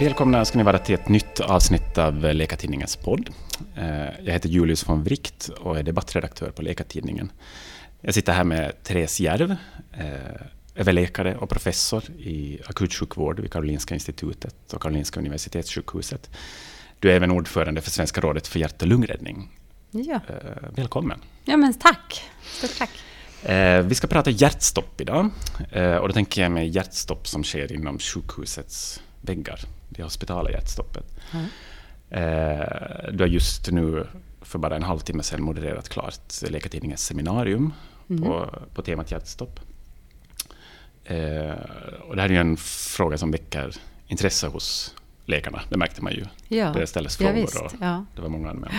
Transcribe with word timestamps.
Välkomna 0.00 0.44
ska 0.44 0.58
ni 0.58 0.64
vara 0.64 0.78
till 0.78 0.94
ett 0.94 1.08
nytt 1.08 1.40
avsnitt 1.40 1.98
av 1.98 2.14
Läkartidningens 2.14 2.96
podd. 2.96 3.30
Eh, 3.76 4.04
jag 4.24 4.32
heter 4.32 4.48
Julius 4.48 4.88
von 4.88 5.04
Wright 5.04 5.50
och 5.60 5.78
är 5.78 5.82
debattredaktör 5.82 6.50
på 6.50 6.62
Läkartidningen. 6.62 7.32
Jag 8.00 8.14
sitter 8.14 8.32
här 8.32 8.44
med 8.44 8.82
Therese 8.82 9.20
Järv, 9.20 9.56
eh, 9.92 10.06
överläkare 10.74 11.36
och 11.36 11.48
professor 11.48 12.02
i 12.18 12.60
akutsjukvård 12.66 13.40
vid 13.40 13.52
Karolinska 13.52 13.94
institutet 13.94 14.72
och 14.72 14.82
Karolinska 14.82 15.20
universitetssjukhuset. 15.20 16.30
Du 16.98 17.10
är 17.10 17.16
även 17.16 17.30
ordförande 17.30 17.80
för 17.80 17.90
Svenska 17.90 18.20
rådet 18.20 18.46
för 18.46 18.58
hjärt 18.58 18.82
och 18.82 18.88
lungräddning. 18.88 19.48
Ja. 19.90 20.20
Eh, 20.28 20.68
välkommen! 20.74 21.20
Ja, 21.44 21.56
men 21.56 21.74
tack! 21.74 22.22
Stort 22.42 22.78
tack! 22.78 22.90
Vi 23.84 23.94
ska 23.94 24.06
prata 24.06 24.30
hjärtstopp 24.30 25.00
idag. 25.00 25.30
Och 26.00 26.08
då 26.08 26.12
tänker 26.12 26.42
jag 26.42 26.52
med 26.52 26.68
hjärtstopp 26.68 27.28
som 27.28 27.44
sker 27.44 27.72
inom 27.72 27.98
sjukhusets 27.98 29.02
väggar 29.20 29.60
det 29.88 30.02
hospitala 30.02 30.50
hjärtstoppet. 30.50 31.04
Mm. 31.32 31.46
Eh, 32.10 33.12
du 33.12 33.24
har 33.24 33.28
just 33.28 33.70
nu 33.70 34.06
för 34.42 34.58
bara 34.58 34.76
en 34.76 34.82
halvtimme 34.82 35.22
sedan 35.22 35.42
modererat 35.42 35.88
klart 35.88 36.50
Läkartidningens 36.50 37.06
seminarium 37.06 37.72
mm. 38.10 38.22
på, 38.22 38.58
på 38.74 38.82
temat 38.82 39.10
hjärtstopp. 39.10 39.60
Eh, 41.04 41.52
och 42.08 42.16
det 42.16 42.22
här 42.22 42.28
är 42.28 42.32
ju 42.32 42.40
en 42.40 42.56
fråga 42.96 43.18
som 43.18 43.30
väcker 43.30 43.74
intresse 44.06 44.46
hos 44.46 44.94
läkarna, 45.24 45.60
det 45.68 45.76
märkte 45.76 46.02
man 46.02 46.12
ju. 46.12 46.24
Ja. 46.48 46.72
Det 46.72 46.86
ställdes 46.86 47.16
frågor 47.16 47.34
ja, 47.34 47.40
visst, 47.40 47.60
och 47.60 47.72
ja. 47.80 48.04
det 48.14 48.22
var 48.22 48.28
många 48.28 48.50
anmälda. 48.50 48.76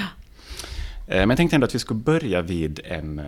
Eh, 1.08 1.18
men 1.18 1.30
jag 1.30 1.38
tänkte 1.38 1.56
ändå 1.56 1.66
att 1.66 1.76
vi 1.76 1.80
skulle 1.80 2.00
börja 2.00 2.42
vid 2.42 2.80
en, 2.84 3.22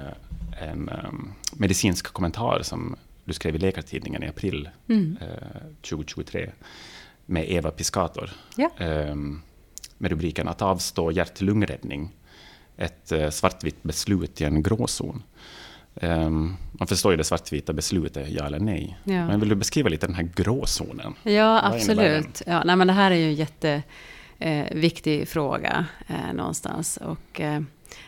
en 0.62 0.90
um, 0.90 1.34
medicinsk 1.54 2.13
kommentar 2.13 2.59
som 2.63 2.95
du 3.23 3.34
skrev 3.34 3.55
i 3.55 3.57
Läkartidningen 3.57 4.23
i 4.23 4.27
april 4.27 4.70
mm. 4.88 5.18
2023 5.82 6.49
med 7.25 7.52
Eva 7.52 7.71
Piscator. 7.71 8.29
Ja. 8.55 8.70
Ehm, 8.77 9.41
med 9.98 10.12
rubriken 10.12 10.48
Att 10.48 10.62
avstå 10.62 11.12
hjärt-lungräddning. 11.12 12.09
Ett 12.77 13.12
eh, 13.12 13.29
svartvitt 13.29 13.84
beslut 13.84 14.41
i 14.41 14.43
en 14.43 14.63
gråzon. 14.63 15.23
Um, 15.93 16.57
man 16.71 16.87
förstår 16.87 17.12
ju 17.12 17.18
det 17.18 17.23
svartvita 17.23 17.73
beslutet, 17.73 18.29
ja 18.29 18.45
eller 18.45 18.60
nej. 18.60 18.98
Ja. 19.04 19.27
Men 19.27 19.40
vill 19.40 19.49
du 19.49 19.55
beskriva 19.55 19.90
lite 19.90 20.07
den 20.07 20.15
här 20.15 20.29
gråzonen? 20.35 21.13
Ja, 21.23 21.62
absolut. 21.63 22.41
Ja, 22.45 22.63
nej, 22.63 22.76
men 22.76 22.87
det 22.87 22.93
här 22.93 23.12
är 23.12 23.15
ju 23.15 23.26
en 23.26 23.35
jätteviktig 23.35 25.21
eh, 25.21 25.26
fråga 25.26 25.85
eh, 26.07 26.34
någonstans. 26.34 26.98
Och, 26.98 27.41
eh, 27.41 27.62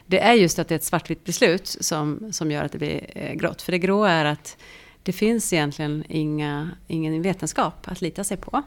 det 0.06 0.20
är 0.20 0.34
just 0.34 0.59
att 0.59 0.68
det 0.68 0.74
är 0.74 0.80
ett 0.80 0.84
svartvitt 0.84 1.24
beslut 1.24 1.68
som, 1.68 2.34
som 2.34 2.52
gör 2.52 2.64
att 2.64 2.72
det 2.72 2.78
blir 2.78 3.06
eh, 3.16 3.34
grått. 3.34 3.62
För 3.62 3.72
det 3.72 3.80
grå 3.80 4.04
är 4.04 4.26
att 4.26 4.58
det 5.04 5.14
finns 5.14 5.54
egentligen 5.54 6.04
inga, 6.09 6.72
ingen 6.88 7.22
vetenskap 7.22 7.88
att 7.88 8.02
lita 8.02 8.24
sig 8.24 8.38
på 8.38 8.64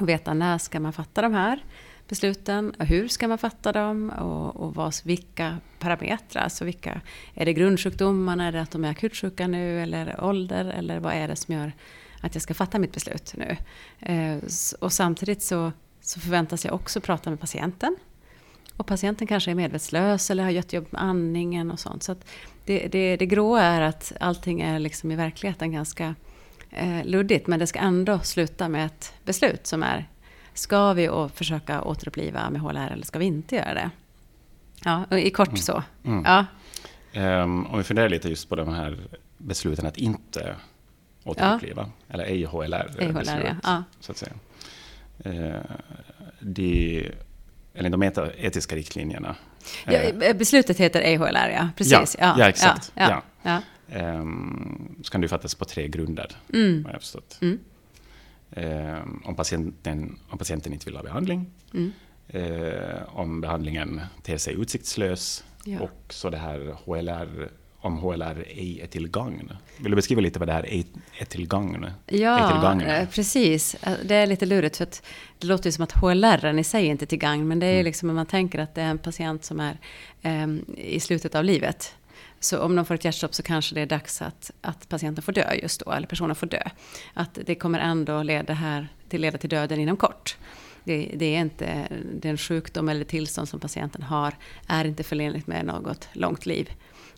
och 0.00 0.08
veta 0.08 0.34
när 0.34 0.58
ska 0.58 0.80
man 0.80 0.92
fatta 0.92 1.22
de 1.22 1.34
här 1.34 1.64
besluten 2.08 2.74
och 2.78 2.86
hur 2.86 3.08
ska 3.08 3.28
man 3.28 3.38
fatta 3.38 3.72
dem 3.72 4.10
och, 4.10 4.56
och 4.56 4.74
vad, 4.74 4.94
vilka 5.04 5.58
parametrar. 5.78 6.42
Alltså 6.42 6.64
vilka, 6.64 7.00
är 7.34 7.44
det 7.44 7.52
grundsjukdomarna, 7.52 8.46
är 8.46 8.52
det 8.52 8.60
att 8.60 8.70
de 8.70 8.84
är 8.84 8.90
akutsjuka 8.90 9.46
nu 9.46 9.82
eller 9.82 10.24
ålder 10.24 10.64
eller 10.64 11.00
vad 11.00 11.14
är 11.14 11.28
det 11.28 11.36
som 11.36 11.54
gör 11.54 11.72
att 12.20 12.34
jag 12.34 12.42
ska 12.42 12.54
fatta 12.54 12.78
mitt 12.78 12.92
beslut 12.92 13.34
nu. 13.36 13.56
Eh, 14.00 14.38
och 14.80 14.92
samtidigt 14.92 15.42
så, 15.42 15.72
så 16.00 16.20
förväntas 16.20 16.64
jag 16.64 16.74
också 16.74 17.00
prata 17.00 17.30
med 17.30 17.40
patienten. 17.40 17.96
Och 18.76 18.86
patienten 18.86 19.26
kanske 19.26 19.50
är 19.50 19.54
medvetslös 19.54 20.30
eller 20.30 20.44
har 20.44 20.50
jättejobb 20.50 20.84
jobb 20.84 20.92
med 20.92 21.02
andningen 21.02 21.70
och 21.70 21.80
sånt. 21.80 22.02
Så 22.02 22.16
det, 22.64 22.88
det, 22.88 23.16
det 23.16 23.26
gråa 23.26 23.62
är 23.62 23.80
att 23.80 24.12
allting 24.20 24.60
är 24.60 24.78
liksom 24.78 25.10
i 25.10 25.16
verkligheten 25.16 25.72
ganska 25.72 26.14
eh, 26.74 27.04
luddigt, 27.04 27.46
men 27.46 27.58
det 27.58 27.66
ska 27.66 27.78
ändå 27.78 28.18
sluta 28.18 28.68
med 28.68 28.86
ett 28.86 29.14
beslut 29.24 29.66
som 29.66 29.82
är 29.82 30.08
Ska 30.54 30.92
vi 30.92 31.28
försöka 31.34 31.82
återuppliva 31.82 32.50
med 32.50 32.60
HLR 32.60 32.92
eller 32.92 33.06
ska 33.06 33.18
vi 33.18 33.24
inte 33.24 33.56
göra 33.56 33.74
det? 33.74 33.90
Ja, 34.84 35.18
i 35.18 35.30
kort 35.30 35.48
mm. 35.48 35.56
så. 35.56 35.82
Mm. 36.04 36.24
Ja. 36.24 36.46
Um, 37.42 37.66
om 37.66 37.78
vi 37.78 37.84
funderar 37.84 38.08
lite 38.08 38.28
just 38.28 38.48
på 38.48 38.56
de 38.56 38.74
här 38.74 38.98
besluten 39.38 39.86
att 39.86 39.96
inte 39.96 40.56
återuppliva, 41.24 41.82
ja. 41.82 42.14
eller 42.14 42.24
ej 42.24 42.44
HLR. 42.44 42.90
Ej 42.98 43.12
HLR, 43.12 43.56
ja. 43.62 43.84
Så 44.00 44.12
att 44.12 44.18
säga. 44.18 44.32
Uh, 45.26 45.60
de, 46.40 47.10
eller 47.74 47.90
de 47.90 48.02
etiska 48.36 48.76
riktlinjerna. 48.76 49.36
Ja, 49.84 49.92
eh, 49.92 50.36
beslutet 50.36 50.78
heter 50.80 51.00
EHLR, 51.00 51.50
ja. 51.50 51.68
Precis. 51.76 52.16
Ja, 52.20 52.36
ja 52.38 52.48
exakt. 52.48 52.92
Ja, 52.94 53.22
så 55.02 55.12
kan 55.12 55.20
det 55.20 55.28
fattas 55.28 55.54
på 55.54 55.64
tre 55.64 55.88
grunder, 55.88 56.36
mm. 56.52 56.84
har 56.84 56.92
jag 56.92 57.00
förstått. 57.00 57.38
Mm. 57.42 57.58
Um, 58.56 59.22
om, 59.24 59.34
patienten, 59.34 60.18
om 60.28 60.38
patienten 60.38 60.72
inte 60.72 60.86
vill 60.86 60.96
ha 60.96 61.02
behandling, 61.02 61.50
mm. 61.74 61.92
uh, 62.34 63.18
om 63.18 63.40
behandlingen 63.40 64.00
ter 64.22 64.38
sig 64.38 64.54
utsiktslös 64.54 65.44
ja. 65.64 65.80
och 65.80 66.12
så 66.12 66.30
det 66.30 66.36
här 66.36 66.76
HLR 66.84 67.50
om 67.84 67.98
HLR 67.98 68.44
ej 68.48 68.80
är 68.80 68.86
till 68.86 69.08
gagn. 69.08 69.52
Vill 69.78 69.90
du 69.90 69.96
beskriva 69.96 70.20
lite 70.20 70.38
vad 70.38 70.48
det 70.48 70.52
här 70.52 70.66
är, 70.66 70.84
är 71.18 71.24
till 71.24 71.48
gagn? 71.48 71.86
Ja, 72.06 72.50
till 72.50 72.62
gagn 72.62 72.80
eh, 72.80 73.08
precis. 73.08 73.74
Eh, 73.74 73.92
det 74.04 74.14
är 74.14 74.26
lite 74.26 74.46
lurigt 74.46 74.76
för 74.76 74.84
att 74.84 75.02
det 75.38 75.46
låter 75.46 75.66
ju 75.66 75.72
som 75.72 75.84
att 75.84 75.92
HLR 75.92 76.58
i 76.58 76.64
sig 76.64 76.86
är 76.86 76.90
inte 76.90 77.06
till 77.06 77.18
gagn, 77.18 77.48
men 77.48 77.58
det 77.58 77.66
är 77.66 77.70
ju 77.70 77.76
mm. 77.76 77.84
liksom 77.84 78.08
om 78.08 78.16
man 78.16 78.26
tänker 78.26 78.58
att 78.58 78.74
det 78.74 78.82
är 78.82 78.90
en 78.90 78.98
patient 78.98 79.44
som 79.44 79.60
är 79.60 79.78
um, 80.22 80.64
i 80.76 81.00
slutet 81.00 81.34
av 81.34 81.44
livet. 81.44 81.94
Så 82.44 82.58
om 82.58 82.76
de 82.76 82.84
får 82.84 82.94
ett 82.94 83.04
hjärtstopp 83.04 83.34
så 83.34 83.42
kanske 83.42 83.74
det 83.74 83.80
är 83.80 83.86
dags 83.86 84.22
att, 84.22 84.50
att 84.60 84.88
patienten 84.88 85.22
får 85.22 85.32
dö 85.32 85.54
just 85.62 85.84
då, 85.84 85.92
eller 85.92 86.06
personen 86.06 86.36
får 86.36 86.46
dö. 86.46 86.62
Att 87.14 87.38
det 87.46 87.54
kommer 87.54 87.78
ändå 87.78 88.22
leda, 88.22 88.54
här, 88.54 88.88
till, 89.08 89.20
leda 89.20 89.38
till 89.38 89.50
döden 89.50 89.80
inom 89.80 89.96
kort. 89.96 90.36
Det, 90.84 91.14
det, 91.16 91.36
är 91.36 91.40
inte 91.40 91.88
den 92.20 92.38
sjukdom 92.38 92.88
eller 92.88 93.04
tillstånd 93.04 93.48
som 93.48 93.60
patienten 93.60 94.02
har, 94.02 94.34
är 94.66 94.84
inte 94.84 95.02
förenligt 95.02 95.46
med 95.46 95.66
något 95.66 96.08
långt 96.12 96.46
liv. 96.46 96.72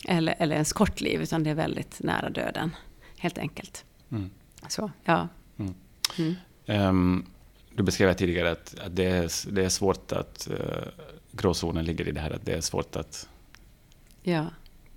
Eller, 0.07 0.35
eller 0.39 0.55
ens 0.55 0.73
kort 0.73 1.01
liv, 1.01 1.21
utan 1.21 1.43
det 1.43 1.49
är 1.49 1.55
väldigt 1.55 1.99
nära 1.99 2.29
döden. 2.29 2.75
Helt 3.17 3.37
enkelt. 3.37 3.85
Mm. 4.11 4.29
Så, 4.67 4.91
ja. 5.03 5.27
Mm. 5.59 5.73
Mm. 6.17 6.35
Um, 6.89 7.25
du 7.75 7.83
beskrev 7.83 8.13
tidigare 8.13 8.51
att, 8.51 8.79
att 8.79 8.95
det, 8.95 9.05
är, 9.05 9.51
det 9.51 9.65
är 9.65 9.69
svårt 9.69 10.11
att... 10.11 10.47
Uh, 10.51 10.57
gråzonen 11.31 11.85
ligger 11.85 12.07
i 12.07 12.11
det 12.11 12.21
här 12.21 12.31
att 12.31 12.45
det 12.45 12.53
är 12.53 12.61
svårt 12.61 12.95
att... 12.95 13.29
Ja 14.23 14.45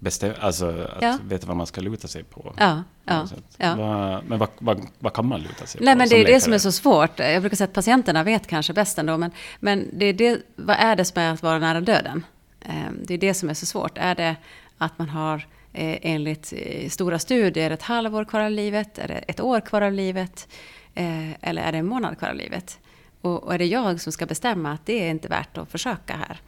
bestäm, 0.01 0.35
alltså 0.41 0.67
att 0.67 1.03
ja. 1.03 1.19
veta 1.25 1.47
vad 1.47 1.57
man 1.57 1.67
ska 1.67 1.81
luta 1.81 2.09
sig 2.09 2.25
på. 2.25 2.55
Ja, 2.57 2.83
ja, 3.05 3.27
ja. 3.57 3.75
Vad, 3.77 4.25
men 4.25 4.39
vad, 4.39 4.49
vad, 4.59 4.87
vad, 4.99 5.13
kan 5.13 5.27
man 5.27 5.41
luta 5.41 5.67
sig 5.67 5.81
Nej, 5.85 5.95
på? 5.95 5.99
Men 5.99 6.09
det 6.09 6.15
är 6.15 6.19
läkare? 6.19 6.35
det 6.35 6.41
som 6.41 6.53
är 6.53 6.59
så 6.59 6.73
svårt. 6.73 7.19
Jag 7.19 7.43
brukar 7.43 7.57
säga 7.57 7.65
att 7.69 7.73
patienterna 7.73 8.23
vet 8.25 8.47
kanske 8.47 8.73
bäst 8.73 8.99
ändå. 8.99 9.19
Men, 9.19 9.31
men 9.61 9.91
det 9.93 10.07
är 10.07 10.13
det, 10.13 10.43
vad 10.57 10.77
är 10.77 10.97
det 10.97 11.05
som 11.05 11.23
är 11.23 11.33
att 11.33 11.43
vara 11.43 11.59
nära 11.59 11.81
döden? 11.81 12.25
Ehm, 12.61 12.99
det 13.03 13.15
är 13.15 13.19
det 13.19 13.35
som 13.35 13.51
är 13.51 13.55
så 13.55 13.67
svårt. 13.67 13.99
Är 13.99 14.15
det 14.15 14.37
att 14.79 14.99
man 14.99 15.09
har 15.09 15.37
eh, 15.73 15.99
enligt 16.03 16.53
eh, 16.57 16.89
stora 16.89 17.19
studier 17.19 17.71
ett 17.71 17.83
halvår 17.83 18.25
kvar 18.25 18.41
av 18.41 18.51
livet? 18.51 18.99
Är 18.99 19.09
det 19.09 19.19
ett 19.19 19.41
år 19.41 19.61
kvar 19.61 19.83
av 19.83 19.93
livet? 19.93 20.49
Eh, 20.95 21.31
eller 21.41 21.63
är 21.63 21.73
det 21.73 21.79
en 21.79 21.87
månad 21.87 22.19
kvar 22.19 22.29
av 22.29 22.37
livet? 22.37 22.79
Och, 23.21 23.43
och 23.43 23.55
är 23.55 23.59
det 23.59 23.67
jag 23.67 24.01
som 24.01 24.13
ska 24.13 24.27
bestämma 24.27 24.73
att 24.73 24.87
det 24.87 25.07
är 25.07 25.11
inte 25.11 25.29
värt 25.29 25.59
att 25.59 25.71
försöka 25.71 26.17
här? 26.17 26.41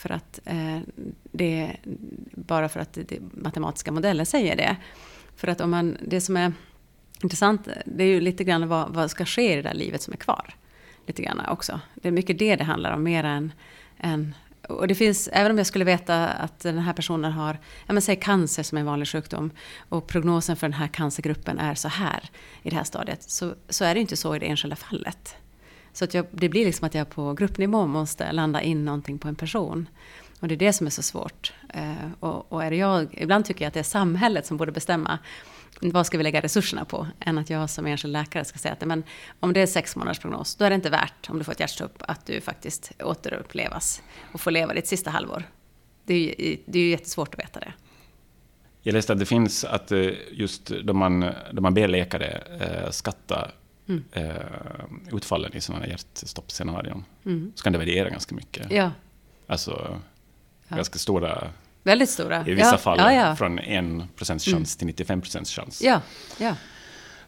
För 0.00 0.12
att 0.12 0.40
eh, 0.44 0.78
det, 1.32 1.76
bara 2.34 2.68
för 2.68 2.80
att 2.80 2.92
det, 2.92 3.18
matematiska 3.32 3.92
modeller 3.92 4.24
säger 4.24 4.56
det. 4.56 4.76
För 5.36 5.48
att 5.48 5.60
om 5.60 5.70
man, 5.70 5.96
det 6.06 6.20
som 6.20 6.36
är 6.36 6.52
intressant, 7.22 7.68
det 7.84 8.04
är 8.04 8.08
ju 8.08 8.20
lite 8.20 8.44
grann 8.44 8.68
vad, 8.68 8.94
vad 8.94 9.10
ska 9.10 9.24
ske 9.24 9.52
i 9.52 9.56
det 9.56 9.62
där 9.62 9.74
livet 9.74 10.02
som 10.02 10.12
är 10.12 10.16
kvar. 10.16 10.54
Lite 11.06 11.22
grann 11.22 11.40
också. 11.48 11.80
Det 11.94 12.08
är 12.08 12.12
mycket 12.12 12.38
det 12.38 12.56
det 12.56 12.64
handlar 12.64 12.92
om, 12.92 13.02
mer 13.02 13.24
än, 13.24 13.52
än 13.98 14.34
och 14.68 14.88
det 14.88 14.94
finns, 14.94 15.28
även 15.32 15.52
om 15.52 15.58
jag 15.58 15.66
skulle 15.66 15.84
veta 15.84 16.28
att 16.28 16.60
den 16.60 16.78
här 16.78 16.92
personen 16.92 17.32
har, 17.32 17.58
ja 17.86 17.92
men 17.92 18.02
säg 18.02 18.16
cancer 18.16 18.62
som 18.62 18.78
är 18.78 18.80
en 18.80 18.86
vanlig 18.86 19.08
sjukdom 19.08 19.50
och 19.88 20.06
prognosen 20.06 20.56
för 20.56 20.66
den 20.66 20.78
här 20.78 20.88
cancergruppen 20.88 21.58
är 21.58 21.74
så 21.74 21.88
här 21.88 22.30
i 22.62 22.70
det 22.70 22.76
här 22.76 22.84
stadiet, 22.84 23.22
så, 23.22 23.54
så 23.68 23.84
är 23.84 23.94
det 23.94 24.00
inte 24.00 24.16
så 24.16 24.36
i 24.36 24.38
det 24.38 24.46
enskilda 24.46 24.76
fallet. 24.76 25.36
Så 26.00 26.04
att 26.04 26.14
jag, 26.14 26.26
det 26.30 26.48
blir 26.48 26.64
liksom 26.64 26.86
att 26.86 26.94
jag 26.94 27.10
på 27.10 27.34
gruppnivå 27.34 27.86
måste 27.86 28.32
landa 28.32 28.62
in 28.62 28.84
någonting 28.84 29.18
på 29.18 29.28
en 29.28 29.34
person. 29.34 29.88
Och 30.40 30.48
det 30.48 30.54
är 30.54 30.56
det 30.56 30.72
som 30.72 30.86
är 30.86 30.90
så 30.90 31.02
svårt. 31.02 31.52
Eh, 31.74 31.94
och, 32.20 32.52
och 32.52 32.64
är 32.64 32.70
jag, 32.70 33.08
ibland 33.12 33.44
tycker 33.44 33.64
jag 33.64 33.68
att 33.68 33.74
det 33.74 33.80
är 33.80 33.84
samhället 33.84 34.46
som 34.46 34.56
borde 34.56 34.72
bestämma 34.72 35.18
vad 35.80 36.06
ska 36.06 36.18
vi 36.18 36.24
lägga 36.24 36.40
resurserna 36.40 36.84
på? 36.84 37.06
Än 37.20 37.38
att 37.38 37.50
jag 37.50 37.70
som 37.70 37.86
enskild 37.86 38.12
läkare 38.12 38.44
ska 38.44 38.58
säga 38.58 38.72
att 38.72 38.86
men, 38.86 39.02
om 39.40 39.52
det 39.52 39.60
är 39.60 39.66
sex 39.66 39.96
månaders 39.96 40.18
prognos, 40.18 40.56
då 40.56 40.64
är 40.64 40.70
det 40.70 40.74
inte 40.74 40.90
värt, 40.90 41.30
om 41.30 41.38
du 41.38 41.44
får 41.44 41.52
ett 41.52 41.60
hjärtstopp, 41.60 42.02
att 42.08 42.26
du 42.26 42.40
faktiskt 42.40 42.92
återupplevas 43.02 44.02
och 44.32 44.40
får 44.40 44.50
leva 44.50 44.74
ditt 44.74 44.86
sista 44.86 45.10
halvår. 45.10 45.44
Det 46.04 46.14
är 46.14 46.18
ju, 46.18 46.56
det 46.66 46.78
är 46.78 46.82
ju 46.82 46.90
jättesvårt 46.90 47.34
att 47.34 47.40
veta 47.40 47.60
det. 47.60 47.72
Jag 48.82 48.92
läste 48.92 49.12
att 49.12 49.18
det 49.18 49.26
finns 49.26 49.64
att 49.64 49.92
eh, 49.92 50.08
just 50.32 50.66
då 50.66 50.92
man, 50.92 51.30
då 51.52 51.62
man 51.62 51.74
ber 51.74 51.88
läkare 51.88 52.42
eh, 52.60 52.90
skatta 52.90 53.50
mm. 53.90 54.04
eh, 54.12 55.16
utfallen 55.16 55.56
i 55.56 55.60
sådana 55.60 55.86
hjärtstoppscenarion, 55.86 57.04
mm. 57.26 57.52
så 57.54 57.62
kan 57.62 57.72
det 57.72 57.78
variera 57.78 58.08
ganska 58.08 58.34
mycket. 58.34 58.70
Ja. 58.70 58.90
Alltså 59.46 60.00
ja. 60.68 60.76
ganska 60.76 60.98
stora 60.98 61.50
Väldigt 61.82 62.10
stora. 62.10 62.46
I 62.46 62.54
vissa 62.54 62.70
ja, 62.70 62.78
fall 62.78 62.98
ja, 62.98 63.12
ja. 63.12 63.36
från 63.36 63.60
1% 63.60 64.08
chans 64.18 64.48
mm. 64.48 64.64
till 64.64 64.86
95 64.86 65.22
chans. 65.44 65.82
Ja, 65.82 66.00
ja. 66.38 66.56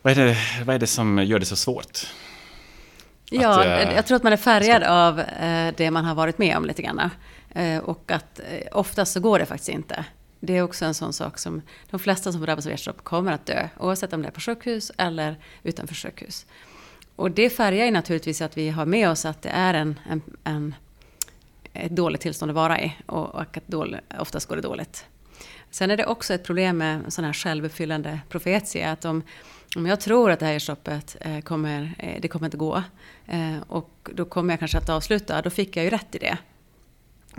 Vad 0.03 0.19
är, 0.19 0.27
det, 0.27 0.37
vad 0.65 0.75
är 0.75 0.79
det 0.79 0.87
som 0.87 1.25
gör 1.25 1.39
det 1.39 1.47
så 1.47 1.57
svårt? 1.57 2.07
Ja, 3.31 3.61
att, 3.61 3.67
eh, 3.67 3.95
jag 3.95 4.07
tror 4.07 4.17
att 4.17 4.23
man 4.23 4.33
är 4.33 4.37
färgad 4.37 4.83
av 4.83 5.21
eh, 5.21 5.75
det 5.77 5.91
man 5.91 6.05
har 6.05 6.15
varit 6.15 6.39
med 6.39 6.57
om 6.57 6.65
lite 6.65 6.83
grann. 6.83 7.11
Eh, 7.55 7.79
och 7.79 8.11
att 8.11 8.39
eh, 8.39 8.79
oftast 8.79 9.13
så 9.13 9.21
går 9.21 9.39
det 9.39 9.47
faktiskt 9.47 9.69
inte. 9.69 10.05
Det 10.45 10.57
är 10.57 10.63
också 10.63 10.85
en 10.85 10.95
sån 10.95 11.13
sak 11.13 11.39
som 11.39 11.63
de 11.91 12.01
flesta 12.01 12.33
som 12.33 12.41
drabbas 12.41 12.67
av 12.67 12.71
hjärtstopp 12.71 13.05
kommer 13.05 13.33
att 13.33 13.47
dö. 13.47 13.69
Oavsett 13.79 14.13
om 14.13 14.23
det 14.23 14.29
är 14.29 14.33
på 14.33 14.41
sjukhus 14.41 14.93
eller 14.99 15.37
utanför 15.63 15.95
sjukhus. 15.95 16.47
Och 17.17 17.31
det 17.31 17.51
färgar 17.51 17.85
ju 17.85 17.91
naturligtvis 17.91 18.43
att 18.43 18.57
vi 18.57 18.69
har 18.71 18.87
med 18.87 19.11
oss 19.11 19.25
att 19.25 19.43
det 19.43 19.49
är 19.49 19.75
en, 19.75 20.01
en, 20.09 20.23
en 20.45 20.75
ett 21.73 21.97
dåligt 21.97 22.21
tillstånd 22.21 22.51
att 22.51 22.55
vara 22.55 22.81
i. 22.81 22.97
Och, 23.07 23.35
och 23.35 23.57
att 23.57 23.67
dålig, 23.69 24.01
oftast 24.19 24.49
går 24.49 24.57
det 24.57 24.63
dåligt. 24.63 25.07
Sen 25.71 25.91
är 25.91 25.97
det 25.97 26.07
också 26.07 26.35
ett 26.35 26.45
problem 26.45 26.79
med 26.79 27.13
sån 27.13 27.25
här 27.25 27.33
självuppfyllande 27.33 28.21
profetia. 28.29 28.93
Att 28.93 29.05
om, 29.05 29.23
om 29.77 29.87
jag 29.87 30.01
tror 30.01 30.31
att 30.31 30.41
det 30.41 30.47
här 30.47 30.59
stoppet 30.59 31.17
eh, 31.21 31.41
kommer, 31.41 31.95
eh, 31.99 32.21
det 32.21 32.29
kommer 32.29 32.47
inte 32.47 32.57
gå. 32.57 32.83
Eh, 33.27 33.57
och 33.69 34.11
då 34.15 34.25
kommer 34.25 34.53
jag 34.53 34.59
kanske 34.59 34.79
att 34.79 34.89
avsluta. 34.89 35.43
Då 35.43 35.51
fick 35.51 35.77
jag 35.77 35.85
ju 35.85 35.91
rätt 35.91 36.15
i 36.15 36.19
det. 36.19 36.39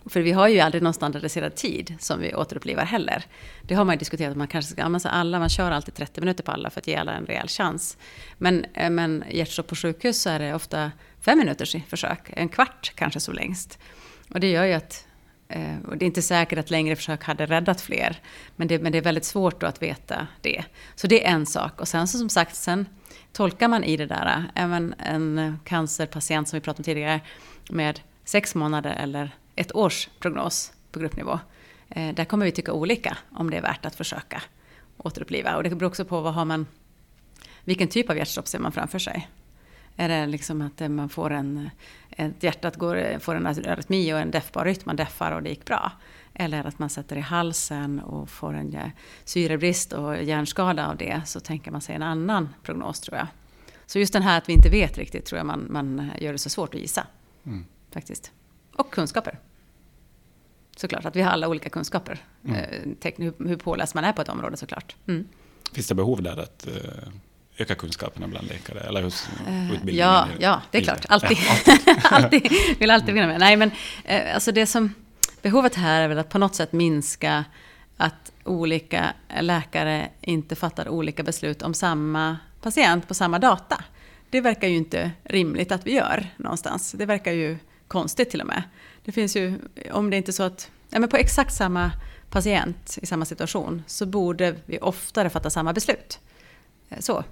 För 0.06 0.22
vi 0.22 0.32
har 0.32 0.48
ju 0.48 0.60
aldrig 0.60 0.84
någon 0.84 0.94
standardiserad 0.94 1.56
tid 1.56 1.96
som 2.00 2.20
vi 2.20 2.36
återupplivar 2.36 2.86
heller. 2.86 3.26
Det 3.62 3.76
har 3.76 3.86
man 3.86 3.96
ju 3.96 4.00
diskuterat 4.00 4.38
man 4.38 4.48
kanske 4.48 4.72
ska 4.72 4.84
använda 4.84 5.10
alla, 5.10 5.40
man 5.40 5.50
kör 5.50 5.72
alltid 5.72 5.94
30 5.94 6.20
minuter 6.22 6.44
på 6.44 6.52
alla 6.52 6.70
för 6.70 6.80
att 6.82 6.88
ge 6.88 6.96
alla 6.96 7.14
en 7.14 7.26
rejäl 7.26 7.48
chans. 7.48 7.98
Men, 8.38 8.66
eh, 8.74 8.90
men 8.90 9.24
hjärtstopp 9.30 9.68
på 9.68 9.76
sjukhus 9.76 10.22
så 10.22 10.30
är 10.30 10.40
det 10.40 10.54
ofta 10.54 10.92
fem 11.22 11.38
minuters 11.38 11.76
försök, 11.88 12.20
en 12.34 12.50
kvart 12.50 12.92
kanske 12.96 13.20
så 13.20 13.32
längst. 13.32 13.80
Och 14.30 14.40
det 14.40 14.52
gör 14.52 14.64
ju 14.64 14.74
att 14.74 15.08
eh, 15.48 15.78
och 15.88 15.98
det 15.98 16.06
är 16.06 16.08
inte 16.08 16.22
säkert 16.22 16.60
att 16.60 16.70
längre 16.70 16.96
försök 16.96 17.24
hade 17.24 17.46
räddat 17.46 17.82
fler. 17.82 18.22
Men 18.56 18.68
det, 18.68 18.80
men 18.80 18.92
det 18.92 18.98
är 18.98 19.02
väldigt 19.02 19.26
svårt 19.26 19.62
då 19.62 19.68
att 19.68 19.82
veta 19.82 20.28
det. 20.42 20.64
Så 20.96 21.08
det 21.08 21.26
är 21.26 21.32
en 21.32 21.46
sak. 21.46 21.82
Och 21.82 21.88
sen 21.88 22.08
så 22.08 22.18
som 22.18 22.30
sagt, 22.30 22.56
sen 22.56 22.86
tolkar 23.32 23.68
man 23.68 23.84
i 23.84 23.98
det 23.98 24.06
där. 24.06 24.26
Eh, 24.26 24.64
även 24.64 24.96
en 25.00 25.60
cancerpatient 25.66 26.48
som 26.48 26.58
vi 26.58 26.62
pratade 26.62 26.80
om 26.80 26.84
tidigare 26.84 27.22
med 27.70 28.00
sex 28.26 28.56
månader 28.56 28.96
eller 29.00 29.32
ett 29.56 29.76
års 29.76 30.10
prognos 30.20 30.74
på 30.92 31.00
gruppnivå. 31.00 31.40
Eh, 31.90 32.16
där 32.16 32.26
kommer 32.26 32.46
vi 32.46 32.52
tycka 32.52 32.74
olika 32.74 33.18
om 33.32 33.50
det 33.50 33.58
är 33.58 33.62
värt 33.62 33.86
att 33.86 33.96
försöka 33.96 34.42
återuppliva. 34.98 35.56
Och 35.56 35.64
det 35.64 35.70
beror 35.70 35.88
också 35.90 36.06
på 36.06 36.22
vad 36.22 36.34
har 36.34 36.46
man, 36.46 36.66
vilken 37.64 37.88
typ 37.88 38.10
av 38.10 38.18
hjärtstopp 38.18 38.48
ser 38.48 38.60
man 38.60 38.72
framför 38.72 39.00
sig. 39.00 39.30
Är 39.96 40.10
det 40.10 40.26
liksom 40.26 40.62
att 40.62 40.92
man 40.92 41.10
får 41.10 41.30
en, 41.30 41.70
ett 42.10 42.44
hjärtat 42.44 42.76
går, 42.76 43.20
får 43.20 43.36
en 43.36 43.48
arytmi 43.48 44.14
och 44.14 44.20
en 44.20 44.32
deffbar 44.32 44.66
rytm, 44.66 44.82
man 44.86 44.96
deffar 44.96 45.32
och 45.32 45.44
det 45.44 45.50
gick 45.50 45.66
bra. 45.66 45.92
Eller 46.34 46.66
att 46.66 46.80
man 46.80 46.90
sätter 46.90 47.16
i 47.16 47.20
halsen 47.20 48.00
och 48.00 48.30
får 48.30 48.54
en 48.54 48.76
eh, 48.76 48.90
syrebrist 49.24 49.94
och 49.94 50.24
hjärnskada 50.24 50.88
av 50.88 50.98
det, 50.98 51.22
så 51.26 51.40
tänker 51.40 51.72
man 51.72 51.82
sig 51.82 51.96
en 51.96 52.04
annan 52.04 52.50
prognos 52.64 53.00
tror 53.00 53.18
jag. 53.18 53.28
Så 53.86 54.00
just 54.00 54.14
den 54.14 54.22
här 54.22 54.38
att 54.38 54.50
vi 54.50 54.54
inte 54.54 54.70
vet 54.70 54.98
riktigt 54.98 55.26
tror 55.26 55.38
jag 55.38 55.46
man, 55.46 55.68
man 55.70 56.12
gör 56.20 56.32
det 56.32 56.38
så 56.38 56.50
svårt 56.50 56.76
att 56.76 56.82
gissa. 56.82 57.08
Mm. 57.46 57.66
Faktiskt. 57.92 58.32
Och 58.76 58.92
kunskaper. 58.94 59.40
Såklart, 60.76 61.06
att 61.06 61.16
vi 61.16 61.22
har 61.22 61.32
alla 61.32 61.48
olika 61.48 61.70
kunskaper. 61.70 62.22
Mm. 62.46 62.56
Eh, 63.02 63.14
hur, 63.18 63.48
hur 63.48 63.56
påläst 63.56 63.94
man 63.94 64.04
är 64.04 64.14
på 64.14 64.22
ett 64.22 64.30
område 64.30 64.58
såklart. 64.58 64.96
Mm. 65.08 65.28
Finns 65.74 65.88
det 65.88 65.96
behov 65.96 66.22
där 66.22 66.38
att 66.38 66.68
uh, 66.68 66.74
öka 67.58 67.76
kunskaperna 67.76 68.28
bland 68.28 68.48
läkare? 68.48 68.80
Eller 68.80 69.04
hos 69.04 69.30
uh, 69.48 69.96
ja, 69.96 70.28
ja, 70.40 70.62
det 70.72 70.78
är 70.78 70.82
klart. 70.82 71.06
Alltid. 71.10 71.38
alltid. 72.04 72.52
Vill 72.80 72.92
alltid 72.92 73.14
vinna 73.14 73.28
med. 73.28 73.40
Nej, 73.40 73.58
men 73.58 73.72
alltså 74.34 74.52
det 74.52 74.66
som... 74.66 74.94
Behovet 75.42 75.76
här 75.76 76.02
är 76.02 76.08
väl 76.08 76.20
att 76.20 76.30
på 76.30 76.38
något 76.38 76.56
sätt 76.56 76.72
minska 76.72 77.46
att 77.98 78.32
olika 78.44 79.14
läkare 79.42 80.10
inte 80.22 80.56
fattar 80.56 80.90
olika 80.90 81.24
beslut 81.24 81.62
om 81.62 81.74
samma 81.74 82.38
patient 82.62 83.08
på 83.08 83.14
samma 83.14 83.40
data. 83.40 83.84
Det 84.30 84.42
verkar 84.42 84.68
ju 84.68 84.76
inte 84.76 85.12
rimligt 85.24 85.72
att 85.72 85.88
vi 85.88 85.94
gör 85.94 86.28
någonstans. 86.38 86.92
Det 86.92 87.06
verkar 87.06 87.32
ju 87.32 87.58
konstigt 87.94 88.30
till 88.30 88.42
och 88.42 88.48
med. 88.48 88.64
Det 89.06 89.12
finns 89.12 89.36
ju, 89.36 89.60
om 89.92 90.10
det 90.10 90.18
inte 90.18 90.32
är 90.32 90.34
så 90.34 90.44
att, 90.44 90.72
ja 90.90 91.00
men 91.00 91.10
på 91.10 91.18
exakt 91.18 91.54
samma 91.54 91.92
patient 92.30 92.98
i 93.02 93.06
samma 93.06 93.26
situation 93.26 93.84
så 93.88 94.06
borde 94.06 94.56
vi 94.66 94.80
oftare 94.80 95.30
fatta 95.30 95.50
samma 95.50 95.74
beslut. 95.74 96.20
Eh, 96.90 97.00
så. 97.00 97.24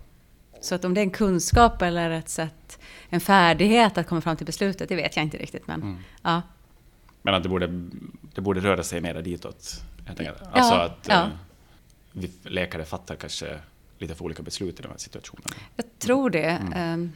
Så 0.61 0.75
att 0.75 0.85
om 0.85 0.93
det 0.93 1.01
är 1.01 1.03
en 1.03 1.11
kunskap 1.11 1.81
eller 1.81 2.09
ett 2.09 2.29
sätt, 2.29 2.79
en 3.09 3.21
färdighet 3.21 3.97
att 3.97 4.07
komma 4.07 4.21
fram 4.21 4.37
till 4.37 4.45
beslutet, 4.45 4.89
det 4.89 4.95
vet 4.95 5.15
jag 5.15 5.25
inte 5.25 5.37
riktigt. 5.37 5.67
Men, 5.67 5.81
mm. 5.81 5.97
ja. 6.21 6.41
men 7.21 7.33
att 7.33 7.43
det 7.43 7.49
borde, 7.49 7.67
det 8.35 8.41
borde 8.41 8.59
röra 8.59 8.83
sig 8.83 9.01
mer 9.01 9.21
ditåt? 9.21 9.81
Alltså 10.07 10.23
ja, 10.53 10.83
att 10.83 11.07
ja. 11.07 11.23
Eh, 11.23 11.29
vi 12.11 12.31
läkare 12.43 12.85
fattar 12.85 13.15
kanske 13.15 13.59
lite 13.97 14.15
för 14.15 14.25
olika 14.25 14.43
beslut 14.43 14.79
i 14.79 14.83
de 14.83 14.87
här 14.87 14.97
situationerna? 14.97 15.55
Jag 15.75 15.85
tror 15.99 16.29
det. 16.29 16.49
Mm. 16.73 17.11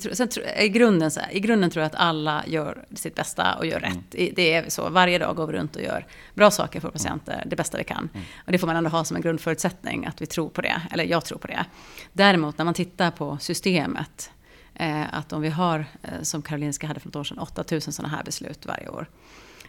Tror, 0.00 0.14
sen, 0.14 0.28
i, 0.58 0.68
grunden, 0.68 1.10
så 1.10 1.20
här, 1.20 1.32
I 1.32 1.40
grunden 1.40 1.70
tror 1.70 1.82
jag 1.82 1.86
att 1.86 2.00
alla 2.00 2.44
gör 2.46 2.84
sitt 2.94 3.14
bästa 3.14 3.54
och 3.54 3.66
gör 3.66 3.76
mm. 3.76 3.90
rätt. 3.90 4.36
Det 4.36 4.54
är 4.54 4.70
så. 4.70 4.88
Varje 4.88 5.18
dag 5.18 5.36
går 5.36 5.46
vi 5.46 5.52
runt 5.52 5.76
och 5.76 5.82
gör 5.82 6.06
bra 6.34 6.50
saker 6.50 6.80
för 6.80 6.90
patienter, 6.90 7.34
mm. 7.34 7.48
det 7.48 7.56
bästa 7.56 7.78
vi 7.78 7.84
kan. 7.84 8.08
Mm. 8.14 8.26
Och 8.46 8.52
det 8.52 8.58
får 8.58 8.66
man 8.66 8.76
ändå 8.76 8.90
ha 8.90 9.04
som 9.04 9.16
en 9.16 9.22
grundförutsättning, 9.22 10.06
att 10.06 10.22
vi 10.22 10.26
tror 10.26 10.48
på 10.48 10.60
det. 10.60 10.82
Eller 10.92 11.04
jag 11.04 11.24
tror 11.24 11.38
på 11.38 11.46
det. 11.46 11.64
Däremot 12.12 12.58
när 12.58 12.64
man 12.64 12.74
tittar 12.74 13.10
på 13.10 13.38
systemet, 13.40 14.30
eh, 14.74 15.14
att 15.14 15.32
om 15.32 15.42
vi 15.42 15.48
har, 15.48 15.84
eh, 16.02 16.22
som 16.22 16.42
Karolinska 16.42 16.86
hade 16.86 17.00
för 17.00 17.08
något 17.08 17.16
år 17.16 17.24
sedan, 17.24 17.38
8000 17.38 17.92
sådana 17.92 18.16
här 18.16 18.24
beslut 18.24 18.66
varje 18.66 18.88
år. 18.88 19.06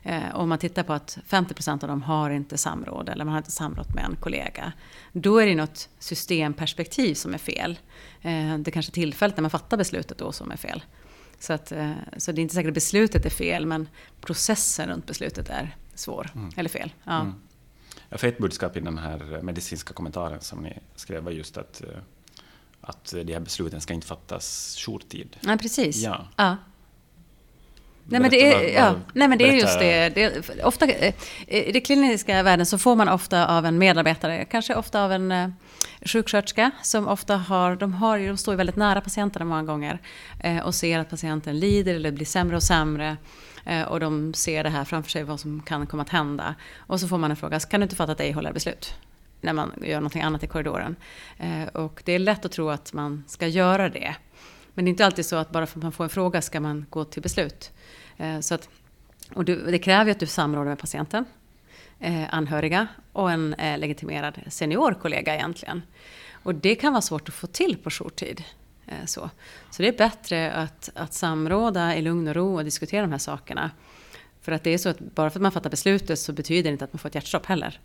Eh, 0.03 0.35
om 0.35 0.49
man 0.49 0.57
tittar 0.57 0.83
på 0.83 0.93
att 0.93 1.17
50% 1.27 1.83
av 1.83 1.89
dem 1.89 2.03
har 2.03 2.29
inte 2.29 2.57
samråd 2.57 3.09
eller 3.09 3.25
man 3.25 3.31
har 3.31 3.39
inte 3.39 3.51
samråd 3.51 3.95
med 3.95 4.05
en 4.05 4.15
kollega. 4.15 4.73
Då 5.13 5.37
är 5.37 5.45
det 5.45 5.55
något 5.55 5.89
systemperspektiv 5.99 7.13
som 7.13 7.33
är 7.33 7.37
fel. 7.37 7.79
Eh, 8.21 8.57
det 8.57 8.71
kanske 8.71 8.89
är 8.89 8.93
tillfället 8.93 9.37
när 9.37 9.41
man 9.41 9.51
fattar 9.51 9.77
beslutet 9.77 10.17
då 10.17 10.31
som 10.31 10.51
är 10.51 10.57
fel. 10.57 10.83
Så, 11.39 11.53
att, 11.53 11.71
eh, 11.71 11.91
så 12.17 12.31
det 12.31 12.39
är 12.39 12.43
inte 12.43 12.55
säkert 12.55 12.69
att 12.69 12.73
beslutet 12.73 13.25
är 13.25 13.29
fel 13.29 13.65
men 13.65 13.89
processen 14.21 14.89
runt 14.89 15.05
beslutet 15.05 15.49
är 15.49 15.75
svår 15.95 16.29
mm. 16.35 16.49
eller 16.55 16.69
fel. 16.69 16.93
Ja. 17.03 17.21
Mm. 17.21 17.33
För 18.11 18.27
ett 18.27 18.37
budskap 18.37 18.77
i 18.77 18.79
den 18.79 18.97
här 18.97 19.39
medicinska 19.41 19.93
kommentaren 19.93 20.41
som 20.41 20.63
ni 20.63 20.79
skrev 20.95 21.23
var 21.23 21.31
just 21.31 21.57
att, 21.57 21.81
att 22.81 23.13
de 23.25 23.33
här 23.33 23.39
besluten 23.39 23.81
ska 23.81 23.93
inte 23.93 24.07
fattas 24.07 24.75
jourtid. 24.87 25.37
Ja, 25.41 25.57
precis. 25.57 25.97
Ja. 25.97 26.27
ja. 26.35 26.57
Nej 28.05 28.21
men, 28.21 28.29
det 28.29 28.53
är, 28.53 28.73
ja, 28.73 28.95
nej 29.13 29.27
men 29.27 29.37
det 29.37 29.49
är 29.49 29.53
just 29.53 29.79
det. 29.79 30.09
det 30.09 30.63
ofta, 30.63 30.85
eh, 30.87 31.13
I 31.47 31.71
den 31.71 31.81
kliniska 31.81 32.43
världen 32.43 32.65
så 32.65 32.77
får 32.77 32.95
man 32.95 33.09
ofta 33.09 33.57
av 33.57 33.65
en 33.65 33.77
medarbetare, 33.77 34.45
kanske 34.45 34.75
ofta 34.75 35.03
av 35.03 35.11
en 35.11 35.31
eh, 35.31 35.49
sjuksköterska 36.05 36.71
som 36.81 37.07
ofta 37.07 37.37
har, 37.37 37.75
de, 37.75 37.93
har, 37.93 38.19
de 38.19 38.37
står 38.37 38.53
ju 38.53 38.57
väldigt 38.57 38.75
nära 38.75 39.01
patienterna 39.01 39.45
många 39.45 39.63
gånger 39.63 39.99
eh, 40.43 40.57
och 40.57 40.75
ser 40.75 40.99
att 40.99 41.09
patienten 41.09 41.59
lider 41.59 41.95
eller 41.95 42.11
blir 42.11 42.25
sämre 42.25 42.55
och 42.55 42.63
sämre. 42.63 43.17
och 43.87 43.99
de 43.99 44.33
ser 44.33 44.63
det 44.63 44.69
här 44.69 44.85
framför 44.85 45.11
sig, 45.11 45.23
vad 45.23 45.39
som 45.39 45.61
kan 45.61 45.87
komma 45.87 46.03
att 46.03 46.09
hända. 46.09 46.55
Och 46.77 46.99
så 46.99 47.07
får 47.07 47.17
man 47.17 47.31
en 47.31 47.37
fråga, 47.37 47.59
kan 47.59 47.79
du 47.79 47.83
inte 47.83 47.95
fatta 47.95 48.11
ett 48.11 48.19
ej-hållarbeslut? 48.19 48.93
När 49.41 49.53
man 49.53 49.71
gör 49.81 49.95
någonting 49.95 50.21
annat 50.21 50.43
i 50.43 50.47
korridoren. 50.47 50.95
och 51.73 52.01
det 52.05 52.11
är 52.13 52.19
lätt 52.19 52.45
att 52.45 52.51
tro 52.51 52.69
att 52.69 52.93
man 52.93 53.23
ska 53.27 53.47
göra 53.47 53.89
det. 53.89 54.15
Men 54.73 54.85
det 54.85 54.89
är 54.89 54.91
inte 54.91 55.05
alltid 55.05 55.25
så 55.25 55.35
att 55.35 55.51
bara 55.51 55.65
för 55.65 55.79
att 55.79 55.83
man 55.83 55.91
får 55.91 56.03
en 56.03 56.09
fråga 56.09 56.41
ska 56.41 56.59
man 56.59 56.85
gå 56.89 57.05
till 57.05 57.21
beslut. 57.21 57.71
Eh, 58.17 58.39
så 58.39 58.55
att, 58.55 58.69
och 59.33 59.45
du, 59.45 59.71
det 59.71 59.79
kräver 59.79 60.05
ju 60.05 60.11
att 60.11 60.19
du 60.19 60.25
samråder 60.25 60.69
med 60.69 60.79
patienten, 60.79 61.25
eh, 61.99 62.33
anhöriga 62.33 62.87
och 63.11 63.31
en 63.31 63.53
eh, 63.53 63.79
legitimerad 63.79 64.39
seniorkollega 64.47 65.35
egentligen. 65.35 65.81
Och 66.43 66.55
det 66.55 66.75
kan 66.75 66.93
vara 66.93 67.01
svårt 67.01 67.29
att 67.29 67.35
få 67.35 67.47
till 67.47 67.77
på 67.77 67.89
jourtid. 67.89 68.43
Så. 69.05 69.29
så 69.71 69.81
det 69.81 69.87
är 69.87 69.97
bättre 69.97 70.51
att, 70.51 70.89
att 70.95 71.13
samråda 71.13 71.95
i 71.95 72.01
lugn 72.01 72.27
och 72.27 72.35
ro 72.35 72.55
och 72.55 72.65
diskutera 72.65 73.01
de 73.01 73.11
här 73.11 73.19
sakerna. 73.19 73.71
För 74.41 74.51
att 74.51 74.63
det 74.63 74.69
är 74.69 74.77
så 74.77 74.89
att 74.89 74.99
bara 74.99 75.29
för 75.29 75.39
att 75.39 75.41
man 75.41 75.51
fattar 75.51 75.69
beslutet 75.69 76.19
så 76.19 76.33
betyder 76.33 76.63
det 76.63 76.73
inte 76.73 76.85
att 76.85 76.93
man 76.93 76.99
får 76.99 77.09
ett 77.09 77.15
hjärtstopp 77.15 77.45
heller. 77.45 77.79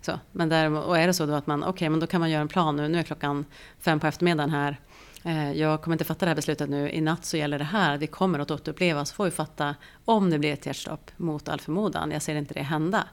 Så, 0.00 0.20
men 0.32 0.48
där, 0.48 0.70
och 0.70 0.98
är 0.98 1.06
det 1.06 1.14
så 1.14 1.26
då 1.26 1.34
att 1.34 1.46
man, 1.46 1.62
okej, 1.62 1.70
okay, 1.70 1.88
men 1.88 2.00
då 2.00 2.06
kan 2.06 2.20
man 2.20 2.30
göra 2.30 2.42
en 2.42 2.48
plan 2.48 2.76
nu. 2.76 2.88
Nu 2.88 2.98
är 2.98 3.02
klockan 3.02 3.44
fem 3.80 4.00
på 4.00 4.06
eftermiddagen 4.06 4.50
här. 4.50 4.76
Eh, 5.22 5.52
jag 5.52 5.82
kommer 5.82 5.94
inte 5.94 6.04
fatta 6.04 6.26
det 6.26 6.30
här 6.30 6.36
beslutet 6.36 6.70
nu. 6.70 6.90
I 6.90 7.00
natt 7.00 7.24
så 7.24 7.36
gäller 7.36 7.58
det 7.58 7.64
här. 7.64 7.98
Vi 7.98 8.06
kommer 8.06 8.38
att 8.38 8.50
återuppleva. 8.50 9.04
Så 9.04 9.14
får 9.14 9.24
vi 9.24 9.30
fatta 9.30 9.74
om 10.04 10.30
det 10.30 10.38
blir 10.38 10.52
ett 10.52 10.66
hjärtstopp 10.66 11.10
mot 11.16 11.48
all 11.48 11.60
förmodan. 11.60 12.10
Jag 12.10 12.22
ser 12.22 12.34
inte 12.34 12.54
det 12.54 12.62
hända. 12.62 13.08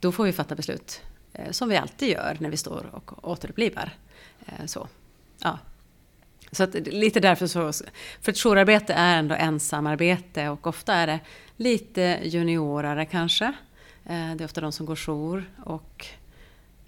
Då 0.00 0.12
får 0.12 0.24
vi 0.24 0.32
fatta 0.32 0.54
beslut 0.54 1.02
eh, 1.32 1.50
som 1.50 1.68
vi 1.68 1.76
alltid 1.76 2.08
gör 2.08 2.36
när 2.40 2.50
vi 2.50 2.56
står 2.56 2.90
och 2.92 3.28
återupplivar. 3.28 3.92
Eh, 4.46 4.66
så. 4.66 4.88
Ja. 5.38 5.58
Så 6.52 6.62
att, 6.62 6.74
lite 6.74 7.20
därför 7.20 7.46
så, 7.46 7.72
för 8.20 8.32
ett 8.32 8.38
jourarbete 8.38 8.92
är 8.92 9.18
ändå 9.18 9.34
ensamarbete 9.34 10.48
och 10.48 10.66
ofta 10.66 10.94
är 10.94 11.06
det 11.06 11.20
lite 11.56 12.20
juniorare 12.22 13.04
kanske. 13.04 13.52
Det 14.02 14.12
är 14.12 14.44
ofta 14.44 14.60
de 14.60 14.72
som 14.72 14.86
går 14.86 14.96
jour 14.96 15.50
och 15.64 16.06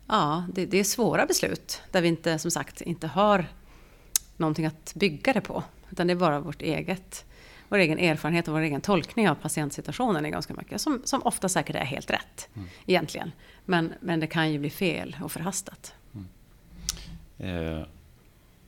ja, 0.06 0.44
det, 0.52 0.66
det 0.66 0.78
är 0.78 0.84
svåra 0.84 1.26
beslut 1.26 1.82
där 1.90 2.02
vi 2.02 2.08
inte, 2.08 2.38
som 2.38 2.50
sagt, 2.50 2.80
inte 2.80 3.06
har 3.06 3.46
någonting 4.40 4.66
att 4.66 4.94
bygga 4.94 5.32
det 5.32 5.40
på. 5.40 5.62
Utan 5.90 6.06
det 6.06 6.12
är 6.12 6.16
bara 6.16 6.40
vårt 6.40 6.62
eget, 6.62 7.24
vår 7.68 7.78
egen 7.78 7.98
erfarenhet 7.98 8.48
och 8.48 8.54
vår 8.54 8.60
egen 8.60 8.80
tolkning 8.80 9.28
av 9.28 9.34
patientsituationen 9.34 10.24
är 10.24 10.30
ganska 10.30 10.54
mycket. 10.54 10.80
Som, 10.80 11.02
som 11.04 11.22
ofta 11.22 11.48
säkert 11.48 11.76
är 11.76 11.84
helt 11.84 12.10
rätt 12.10 12.48
mm. 12.54 12.68
egentligen. 12.86 13.32
Men, 13.64 13.92
men 14.00 14.20
det 14.20 14.26
kan 14.26 14.52
ju 14.52 14.58
bli 14.58 14.70
fel 14.70 15.16
och 15.22 15.32
förhastat. 15.32 15.94
Mm. 16.14 17.78
Eh, 17.78 17.86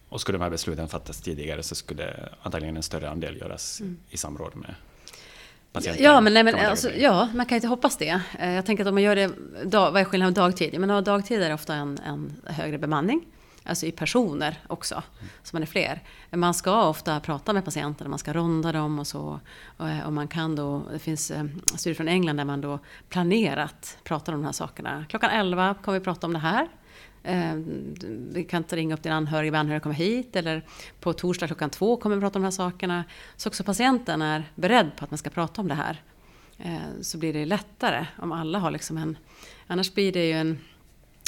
och 0.08 0.20
skulle 0.20 0.38
de 0.38 0.42
här 0.42 0.50
besluten 0.50 0.88
fattas 0.88 1.20
tidigare 1.20 1.62
så 1.62 1.74
skulle 1.74 2.28
antagligen 2.42 2.76
en 2.76 2.82
större 2.82 3.10
andel 3.10 3.36
göras 3.36 3.80
Mm. 3.80 3.98
i 4.10 4.16
samråd 4.16 4.56
med 4.56 4.74
patienten. 5.72 6.04
Ja, 6.04 6.20
men, 6.20 6.34
nej, 6.34 6.42
men 6.42 6.54
man 6.54 6.64
alltså, 6.64 6.90
ja, 6.94 7.28
man 7.34 7.46
kan 7.46 7.56
ju 7.56 7.56
inte 7.56 7.68
hoppas 7.68 7.96
det. 7.96 8.20
Eh, 8.38 8.50
Jag 8.52 8.66
tänker 8.66 8.84
att 8.84 8.88
om 8.88 8.94
man 8.94 9.02
gör 9.02 9.16
det, 9.16 9.30
dag, 9.64 9.92
vad 9.92 10.00
är 10.00 10.04
skillnaden 10.04 10.34
med 10.34 10.44
dagtid? 10.44 10.80
Men 10.80 10.90
av 10.90 11.04
dagtid 11.04 11.42
är 11.42 11.54
ofta 11.54 11.74
en, 11.74 11.98
en 11.98 12.32
högre 12.46 12.78
bemanning. 12.78 13.26
Alltså 13.64 13.86
i 13.86 13.92
personer 13.92 14.58
också, 14.66 15.02
så 15.42 15.56
man 15.56 15.62
är 15.62 15.66
fler. 15.66 16.02
Man 16.30 16.54
ska 16.54 16.88
ofta 16.88 17.20
prata 17.20 17.52
med 17.52 17.64
patienterna, 17.64 18.10
man 18.10 18.18
ska 18.18 18.32
ronda 18.32 18.72
dem 18.72 18.98
och 18.98 19.06
så. 19.06 19.40
Eh, 19.80 20.06
och, 20.06 20.12
man 20.12 20.28
kan 20.28 20.56
då, 20.56 20.82
det 20.92 20.98
finns 20.98 21.30
eh, 21.30 21.44
studier 21.76 21.94
från 21.94 22.08
England 22.08 22.36
där 22.36 22.44
man 22.44 22.60
då 22.60 22.78
planerat 23.08 23.98
pratar 24.04 24.32
om 24.32 24.40
de 24.40 24.44
här 24.44 24.52
sakerna. 24.52 25.04
Klockan 25.08 25.30
11 25.30 25.74
kommer 25.82 25.98
vi 25.98 26.04
prata 26.04 26.26
om 26.26 26.32
det 26.32 26.38
här. 26.38 26.68
Eh, 27.22 27.54
vi 28.32 28.44
kan 28.44 28.58
inte 28.58 28.76
ringa 28.76 28.94
upp 28.94 29.02
din 29.02 29.12
anhöriga, 29.12 29.58
anhöriga 29.58 29.80
kommer 29.80 29.94
hit. 29.94 30.36
Eller 30.36 30.64
på 31.00 31.12
torsdag 31.12 31.46
klockan 31.46 31.70
två 31.70 31.96
kommer 31.96 32.16
vi 32.16 32.20
prata 32.20 32.38
om 32.38 32.42
de 32.42 32.46
här 32.46 32.50
sakerna. 32.50 33.04
Så 33.36 33.48
också 33.48 33.64
patienten 33.64 34.22
är 34.22 34.50
beredd 34.54 34.90
på 34.96 35.04
att 35.04 35.10
man 35.10 35.18
ska 35.18 35.30
prata 35.30 35.60
om 35.60 35.68
det 35.68 35.74
här. 35.74 36.02
Så 37.00 37.18
blir 37.18 37.32
det 37.32 37.44
lättare 37.44 38.06
om 38.18 38.32
alla 38.32 38.58
har 38.58 38.70
liksom 38.70 38.96
en... 38.96 39.16
Annars 39.66 39.94
blir 39.94 40.12
det 40.12 40.26
ju 40.26 40.32
en... 40.32 40.58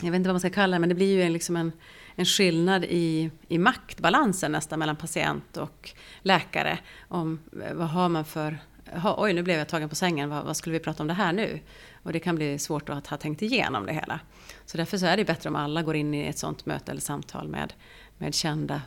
Jag 0.03 0.11
vet 0.11 0.17
inte 0.17 0.29
vad 0.29 0.35
man 0.35 0.41
ska 0.41 0.51
kalla 0.51 0.77
det, 0.77 0.81
men 0.81 0.89
det 0.89 0.95
blir 0.95 1.17
ju 1.17 1.23
en, 1.23 1.33
liksom 1.33 1.57
en, 1.57 1.73
en 2.17 2.25
skillnad 2.25 2.85
i, 2.85 3.31
i 3.49 3.59
maktbalansen 3.59 4.53
nästan 4.53 4.79
mellan 4.79 4.97
patient 4.97 5.57
och 5.57 5.91
läkare. 6.23 6.79
Om 7.09 7.41
eh, 7.65 7.75
vad 7.75 7.89
har 7.89 8.09
man 8.09 8.25
för... 8.25 8.59
ha, 8.93 9.15
Oj, 9.19 9.33
nu 9.33 9.43
blev 9.43 9.59
jag 9.59 9.69
tagen 9.69 9.89
på 9.89 9.95
sängen. 9.95 10.31
Vad, 10.31 10.45
vad 10.45 10.57
skulle 10.57 10.73
vi 10.73 10.81
prata 10.85 11.03
om 11.03 11.07
det 11.07 11.15
här 11.15 11.33
nu? 11.33 11.61
Och 12.03 12.13
det 12.13 12.21
kan 12.21 12.35
bli 12.37 12.59
svårt 12.59 12.89
att 12.89 13.07
ha 13.07 13.17
tänkt 13.17 13.43
igenom 13.43 13.87
det 13.87 13.93
hela. 13.93 14.21
Så 14.67 14.77
därför 14.77 14.99
så 14.99 15.07
är 15.07 15.17
det 15.17 15.25
bättre 15.25 15.49
om 15.49 15.57
alla 15.57 15.83
går 15.83 15.97
in 15.97 16.15
i 16.15 16.21
ett 16.27 16.39
sånt 16.39 16.67
möte 16.67 16.91
eller 16.91 17.01
samtal 17.01 17.49
med, 17.49 17.73
med 18.19 18.35
kända, 18.35 18.83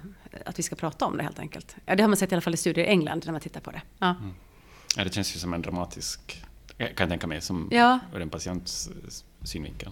att 0.45 0.59
vi 0.59 0.63
ska 0.63 0.75
prata 0.75 1.05
om 1.05 1.17
det 1.17 1.23
helt 1.23 1.39
enkelt. 1.39 1.75
Ja, 1.85 1.95
det 1.95 2.03
har 2.03 2.07
man 2.07 2.17
sett 2.17 2.31
i 2.31 2.35
alla 2.35 2.41
fall 2.41 2.53
i 2.53 2.57
studier 2.57 2.85
i 2.85 2.87
England 2.87 3.23
när 3.25 3.31
man 3.31 3.41
tittar 3.41 3.61
på 3.61 3.71
det. 3.71 3.81
Ja. 3.99 4.15
Ja, 4.97 5.03
det 5.03 5.13
känns 5.13 5.35
ju 5.35 5.39
som 5.39 5.53
en 5.53 5.61
dramatisk, 5.61 6.43
kan 6.77 6.87
jag 6.97 7.09
tänka 7.09 7.27
mig, 7.27 7.41
som 7.41 7.67
Ja. 7.71 7.99
ur 8.13 8.21
en 8.21 8.29
patients 8.29 8.89
synvinkel. 9.43 9.91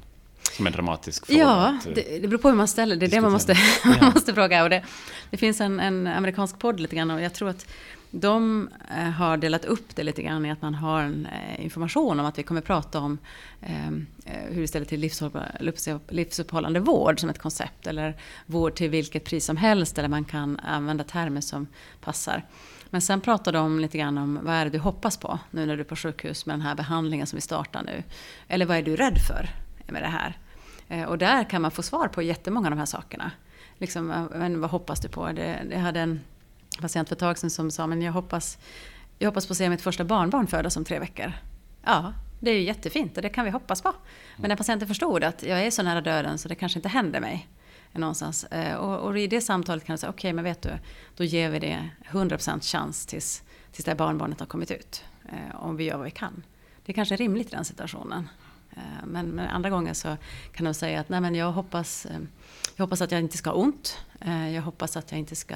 Som 0.55 0.67
en 0.67 0.73
dramatisk 0.73 1.25
fråga. 1.25 1.39
Ja, 1.39 1.69
eh, 1.85 1.93
det, 1.95 2.19
det 2.19 2.27
beror 2.27 2.37
på 2.39 2.47
hur 2.49 2.55
man 2.55 2.67
ställer 2.67 2.95
det. 2.95 3.05
är 3.05 3.09
det 3.09 3.21
man 3.21 3.31
måste, 3.31 3.53
man 3.85 3.95
Ja. 4.01 4.11
måste 4.15 4.33
fråga. 4.33 4.63
Och 4.63 4.69
det, 4.69 4.83
det 5.29 5.37
finns 5.37 5.61
en, 5.61 5.79
en 5.79 6.07
amerikansk 6.07 6.59
podd 6.59 6.79
lite 6.79 6.95
grann 6.95 7.11
och 7.11 7.21
jag 7.21 7.33
tror 7.33 7.49
att 7.49 7.67
de 8.11 8.69
eh, 8.97 9.03
har 9.09 9.37
delat 9.37 9.65
upp 9.65 9.95
det 9.95 10.03
lite 10.03 10.21
grann 10.23 10.45
i 10.45 10.51
att 10.51 10.61
man 10.61 10.75
har 10.75 11.01
en 11.01 11.25
eh, 11.25 11.63
information 11.63 12.19
om 12.19 12.25
att 12.25 12.37
vi 12.39 12.43
kommer 12.43 12.61
prata 12.61 12.99
om 12.99 13.17
eh, 13.61 13.87
eh, 14.25 14.51
hur 14.51 14.61
vi 14.61 14.67
ställer 14.67 14.85
till 14.85 14.99
livsupp- 15.03 15.57
livs- 15.59 15.99
livsuppehållande 16.09 16.79
vård 16.79 17.19
som 17.19 17.29
ett 17.29 17.39
koncept. 17.39 17.87
Eller 17.87 18.15
vård 18.45 18.75
till 18.75 18.89
vilket 18.89 19.23
pris 19.23 19.45
som 19.45 19.57
helst. 19.57 19.97
Eller 19.97 20.09
man 20.09 20.25
kan 20.25 20.59
använda 20.59 21.03
termer 21.03 21.41
som 21.41 21.67
passar. 22.01 22.43
Men 22.89 23.01
sen 23.01 23.21
pratar 23.21 23.51
de 23.51 23.79
lite 23.79 23.97
grann 23.97 24.17
om 24.17 24.39
vad 24.43 24.55
är 24.55 24.65
det 24.65 24.71
du 24.71 24.79
hoppas 24.79 25.17
på 25.17 25.39
nu 25.51 25.65
när 25.65 25.75
du 25.75 25.81
är 25.81 25.85
på 25.85 25.95
sjukhus 25.95 26.45
med 26.45 26.53
den 26.53 26.61
här 26.61 26.75
behandlingen 26.75 27.27
som 27.27 27.37
vi 27.37 27.41
startar 27.41 27.81
nu. 27.83 28.03
Eller 28.47 28.65
vad 28.65 28.77
är 28.77 28.81
du 28.83 28.95
rädd 28.95 29.17
för 29.27 29.49
med 29.91 30.01
det 30.01 30.07
här? 30.07 30.37
Eh, 30.87 31.03
och 31.03 31.17
där 31.17 31.49
kan 31.49 31.61
man 31.61 31.71
få 31.71 31.83
svar 31.83 32.07
på 32.07 32.21
jättemånga 32.21 32.67
av 32.67 32.71
de 32.71 32.79
här 32.79 32.85
sakerna. 32.85 33.31
Liksom, 33.77 34.11
eh, 34.11 34.25
men 34.31 34.61
vad 34.61 34.69
hoppas 34.69 34.99
du 34.99 35.09
på? 35.09 35.31
Det, 35.31 35.67
jag 35.71 35.79
hade 35.79 35.99
en 35.99 36.21
patient 36.81 37.09
för 37.09 37.15
ett 37.15 37.19
tag 37.19 37.37
sedan 37.37 37.49
som 37.49 37.71
sa, 37.71 37.87
men 37.87 38.01
jag 38.01 38.13
hoppas, 38.13 38.57
jag 39.19 39.29
hoppas 39.29 39.47
på 39.47 39.51
att 39.51 39.57
se 39.57 39.69
mitt 39.69 39.81
första 39.81 40.03
barnbarn 40.03 40.47
födas 40.47 40.77
om 40.77 40.85
tre 40.85 40.99
veckor. 40.99 41.33
Ja, 41.83 42.13
det 42.39 42.51
är 42.51 42.55
ju 42.55 42.63
jättefint 42.63 43.17
och 43.17 43.23
det 43.23 43.29
kan 43.29 43.45
vi 43.45 43.51
hoppas 43.51 43.81
på. 43.81 43.93
Men 44.37 44.49
när 44.49 44.55
patienten 44.55 44.87
förstod 44.87 45.23
att 45.23 45.43
jag 45.43 45.65
är 45.65 45.71
så 45.71 45.83
nära 45.83 46.01
döden 46.01 46.37
så 46.37 46.47
det 46.47 46.55
kanske 46.55 46.79
inte 46.79 46.89
händer 46.89 47.19
mig 47.19 47.47
någonstans. 47.91 48.43
Eh, 48.43 48.75
och, 48.75 48.99
och 48.99 49.19
i 49.19 49.27
det 49.27 49.41
samtalet 49.41 49.85
kan 49.85 49.93
du 49.93 49.97
säga, 49.97 50.09
okej 50.09 50.33
men 50.33 50.43
vet 50.43 50.61
du, 50.61 50.69
då 51.15 51.23
ger 51.23 51.49
vi 51.49 51.59
det 51.59 51.89
100% 52.11 52.61
chans 52.61 53.05
tills, 53.05 53.43
tills 53.71 53.85
det 53.85 53.91
här 53.91 53.97
barnbarnet 53.97 54.39
har 54.39 54.47
kommit 54.47 54.71
ut. 54.71 55.03
Om 55.53 55.77
vi 55.77 55.83
gör 55.83 55.97
vad 55.97 56.05
vi 56.05 56.11
kan. 56.11 56.43
Det 56.85 56.91
är 56.91 56.93
kanske 56.93 57.15
är 57.15 57.17
rimligt 57.17 57.47
i 57.47 57.55
den 57.55 57.65
situationen. 57.65 58.29
Eh, 58.75 58.81
Men, 59.05 59.27
men 59.29 59.47
andra 59.49 59.69
gånger 59.69 59.93
så 59.93 60.17
kan 60.51 60.65
de 60.65 60.73
säga 60.73 60.99
att 60.99 61.09
Nej, 61.09 61.21
men 61.21 61.35
jag, 61.35 61.51
hoppas, 61.51 62.05
eh, 62.05 62.19
jag 62.75 62.83
hoppas 62.85 63.01
att 63.01 63.11
jag 63.11 63.21
inte 63.21 63.37
ska 63.37 63.49
ha 63.49 63.57
ont. 63.57 63.99
Eh, 64.21 64.53
Jag 64.55 64.61
hoppas 64.61 64.97
att 64.97 65.11
jag 65.11 65.19
inte 65.19 65.35
ska 65.35 65.55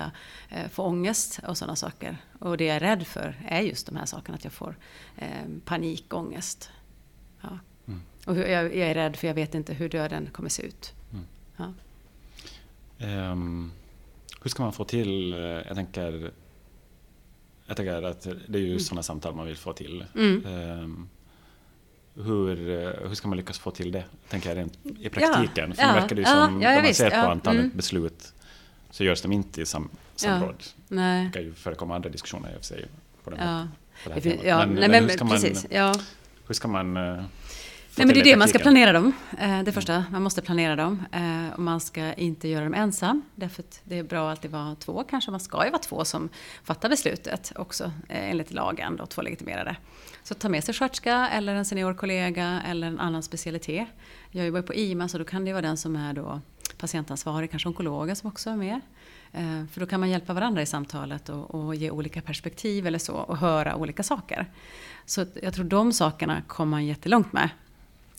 få 0.71 0.83
ångest 0.83 1.39
och 1.47 1.57
sådana 1.57 1.75
saker. 1.75 2.17
Och 2.39 2.57
det 2.57 2.65
jag 2.65 2.75
är 2.75 2.79
rädd 2.79 3.07
för 3.07 3.35
är 3.47 3.61
just 3.61 3.85
de 3.87 3.95
här 3.95 4.05
sakerna. 4.05 4.35
Att 4.35 4.43
jag 4.43 4.53
får 4.53 4.75
eh, 5.17 5.27
panik, 5.65 6.13
ångest. 6.13 6.69
Ja. 7.41 7.59
Mm. 7.87 8.01
Och 8.25 8.37
jag, 8.37 8.75
är 8.75 8.93
rädd 8.93 9.15
för 9.15 9.27
jag 9.27 9.33
vet 9.33 9.55
inte 9.55 9.73
hur 9.73 9.89
döden 9.89 10.29
kommer 10.31 10.49
se 10.49 10.63
ut. 10.63 10.93
Mm. 11.11 11.25
Ja. 11.57 11.73
Ehm, 13.05 13.71
hur 14.41 14.49
ska 14.49 14.63
man 14.63 14.73
få 14.73 14.83
till, 14.83 15.31
jag 15.67 15.75
tänker, 15.75 16.31
jag 17.65 17.77
tänker 17.77 18.03
att 18.03 18.21
det 18.47 18.57
är 18.57 18.61
ju 18.61 18.67
Mm. 18.67 18.79
sådana 18.79 19.03
samtal 19.03 19.35
man 19.35 19.45
vill 19.45 19.57
få 19.57 19.73
till. 19.73 20.05
Mm. 20.15 21.09
Hur, 22.15 22.69
eh, 22.69 23.07
hur 23.07 23.15
ska 23.15 23.27
man 23.27 23.37
lyckas 23.37 23.59
få 23.59 23.71
till 23.71 23.91
det, 23.91 24.03
tänker 24.29 24.49
jag 24.49 24.57
rent 24.57 24.77
i 24.99 25.09
praktiken? 25.09 25.75
För 25.75 25.83
ja, 25.83 25.93
nu 25.93 25.99
verkar 25.99 26.15
det 26.15 26.21
ju 26.21 26.27
ja, 26.27 26.45
som, 26.45 26.61
ja, 26.61 26.69
när 26.69 26.75
man 26.75 26.85
visst, 26.85 26.99
ser 26.99 27.09
på 27.09 27.15
ja, 27.15 27.31
antalet 27.31 27.63
mm. 27.63 27.77
beslut, 27.77 28.33
så 28.91 29.03
görs 29.03 29.21
de 29.21 29.31
inte 29.31 29.61
i 29.61 29.65
sam, 29.65 29.89
samråd. 30.15 30.63
Nej. 30.87 31.25
Det 31.25 31.31
kan 31.31 31.41
ju 31.41 31.53
förekomma 31.53 31.95
andra 31.95 32.09
diskussioner 32.09 32.49
i 32.49 32.53
och 32.53 32.57
för 32.57 32.65
sig 32.65 32.85
på, 33.23 33.29
den 33.29 33.39
här, 33.39 33.59
Ja. 33.59 33.67
på 34.03 34.09
det 34.09 34.15
här 34.15 34.21
temat. 34.21 34.45
ja, 34.45 34.57
Men, 34.57 34.69
nej, 34.69 34.81
men 34.81 34.91
men, 34.91 35.03
hur 35.03 35.09
ska 35.09 35.25
man, 35.25 35.33
precis. 35.33 35.65
Ja. 35.69 35.93
hur 36.47 36.53
ska 36.53 36.67
man 36.67 36.97
eh, 36.97 37.23
Nej, 37.97 38.05
men 38.07 38.13
det 38.13 38.19
är 38.19 38.23
det, 38.23 38.35
man 38.37 38.47
ska 38.47 38.59
planera 38.59 38.91
dem. 38.93 39.13
Eh, 39.37 39.63
Det 39.63 39.71
första, 39.71 40.03
man 40.11 40.23
måste 40.23 40.41
planera 40.41 40.75
dem. 40.75 41.05
Eh, 41.11 41.53
Och 41.53 41.59
man 41.59 41.79
ska 41.79 42.13
inte 42.13 42.47
göra 42.47 42.63
dem 42.63 42.73
ensam. 42.73 43.21
Därför 43.35 43.63
att 43.63 43.81
det 43.83 43.97
är 43.99 44.03
bra 44.03 44.25
att 44.31 44.37
alltid 44.37 44.51
vara 44.51 44.75
två 44.75 45.03
kanske. 45.09 45.31
Man 45.31 45.39
ska 45.39 45.65
ju 45.65 45.71
vara 45.71 45.81
två 45.81 46.05
som 46.05 46.29
fattar 46.63 46.89
beslutet 46.89 47.51
också 47.55 47.83
eh, 47.83 48.29
enligt 48.31 48.51
lagen. 48.53 48.95
Då, 48.95 49.05
två 49.05 49.21
legitimerade. 49.21 49.75
Så 50.23 50.33
ta 50.33 50.49
med 50.49 50.63
sig 50.63 50.73
sköterska 50.73 51.29
eller 51.29 51.55
en 51.55 51.65
senior 51.65 51.93
kollega 51.93 52.61
eller 52.67 52.87
en 52.87 52.99
annan 52.99 53.23
specialitet. 53.23 53.87
Jag 54.31 54.45
jobbar 54.45 54.61
på 54.61 54.73
IMA 54.73 55.07
så 55.07 55.17
då 55.17 55.23
kan 55.23 55.45
det 55.45 55.51
vara 55.53 55.61
den 55.61 55.77
som 55.77 55.95
är 55.95 56.13
då 56.13 56.41
patientansvarig, 56.77 57.51
kanske 57.51 57.69
onkologen 57.69 58.15
som 58.15 58.29
också 58.29 58.49
är 58.49 58.55
med. 58.55 58.81
För 59.71 59.79
då 59.79 59.85
kan 59.85 59.99
man 59.99 60.09
hjälpa 60.09 60.33
varandra 60.33 60.61
i 60.61 60.65
samtalet 60.65 61.29
och, 61.29 61.55
och 61.55 61.75
ge 61.75 61.91
olika 61.91 62.21
perspektiv 62.21 62.87
eller 62.87 62.99
så 62.99 63.13
och 63.13 63.37
höra 63.37 63.75
olika 63.75 64.03
saker. 64.03 64.45
Så 65.05 65.25
jag 65.43 65.53
tror 65.53 65.65
de 65.65 65.93
sakerna 65.93 66.41
kommer 66.47 66.69
man 66.69 66.85
jättelångt 66.85 67.33
med. 67.33 67.49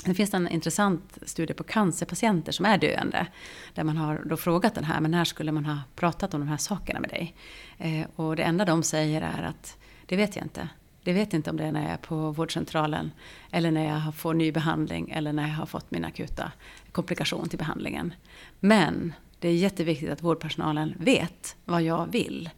Det 0.04 0.14
finns 0.14 0.34
en 0.34 0.48
intressant 0.48 1.18
studie 1.22 1.54
på 1.54 1.64
cancerpatienter 1.64 2.52
som 2.52 2.66
är 2.66 2.78
döende. 2.78 3.26
Där 3.74 3.84
man 3.84 3.96
har 3.96 4.22
då 4.26 4.36
frågat 4.36 4.74
den 4.74 4.84
här, 4.84 5.00
men 5.00 5.10
när 5.10 5.24
skulle 5.24 5.52
man 5.52 5.64
ha 5.64 5.78
pratat 5.96 6.34
om 6.34 6.40
de 6.40 6.48
här 6.48 6.56
sakerna 6.56 7.00
med 7.00 7.10
dig? 7.10 7.34
Eh, 7.78 8.06
och 8.16 8.36
det 8.36 8.42
enda 8.42 8.64
de 8.64 8.82
säger 8.82 9.22
är 9.22 9.42
att, 9.42 9.78
det 10.06 10.16
vet 10.16 10.36
jag 10.36 10.44
inte. 10.44 10.68
Det 11.02 11.12
vet 11.12 11.34
inte 11.34 11.50
om 11.50 11.56
det 11.56 11.64
är 11.64 11.72
när 11.72 11.82
jag 11.82 11.90
är 11.90 11.96
på 11.96 12.30
vårdcentralen. 12.30 13.10
Eller 13.50 13.70
när 13.70 13.86
jag 13.86 14.14
får 14.14 14.34
ny 14.34 14.52
behandling. 14.52 15.10
Eller 15.10 15.32
när 15.32 15.48
jag 15.48 15.54
har 15.54 15.66
fått 15.66 15.90
min 15.90 16.04
akuta 16.04 16.52
komplikation 16.92 17.48
till 17.48 17.58
behandlingen. 17.58 18.14
Men 18.60 19.12
det 19.38 19.48
är 19.48 19.54
jätteviktigt 19.54 20.10
att 20.10 20.22
vårdpersonalen 20.22 20.94
vet 20.98 21.56
vad 21.64 21.82
jag 21.82 22.06
vill. 22.12 22.50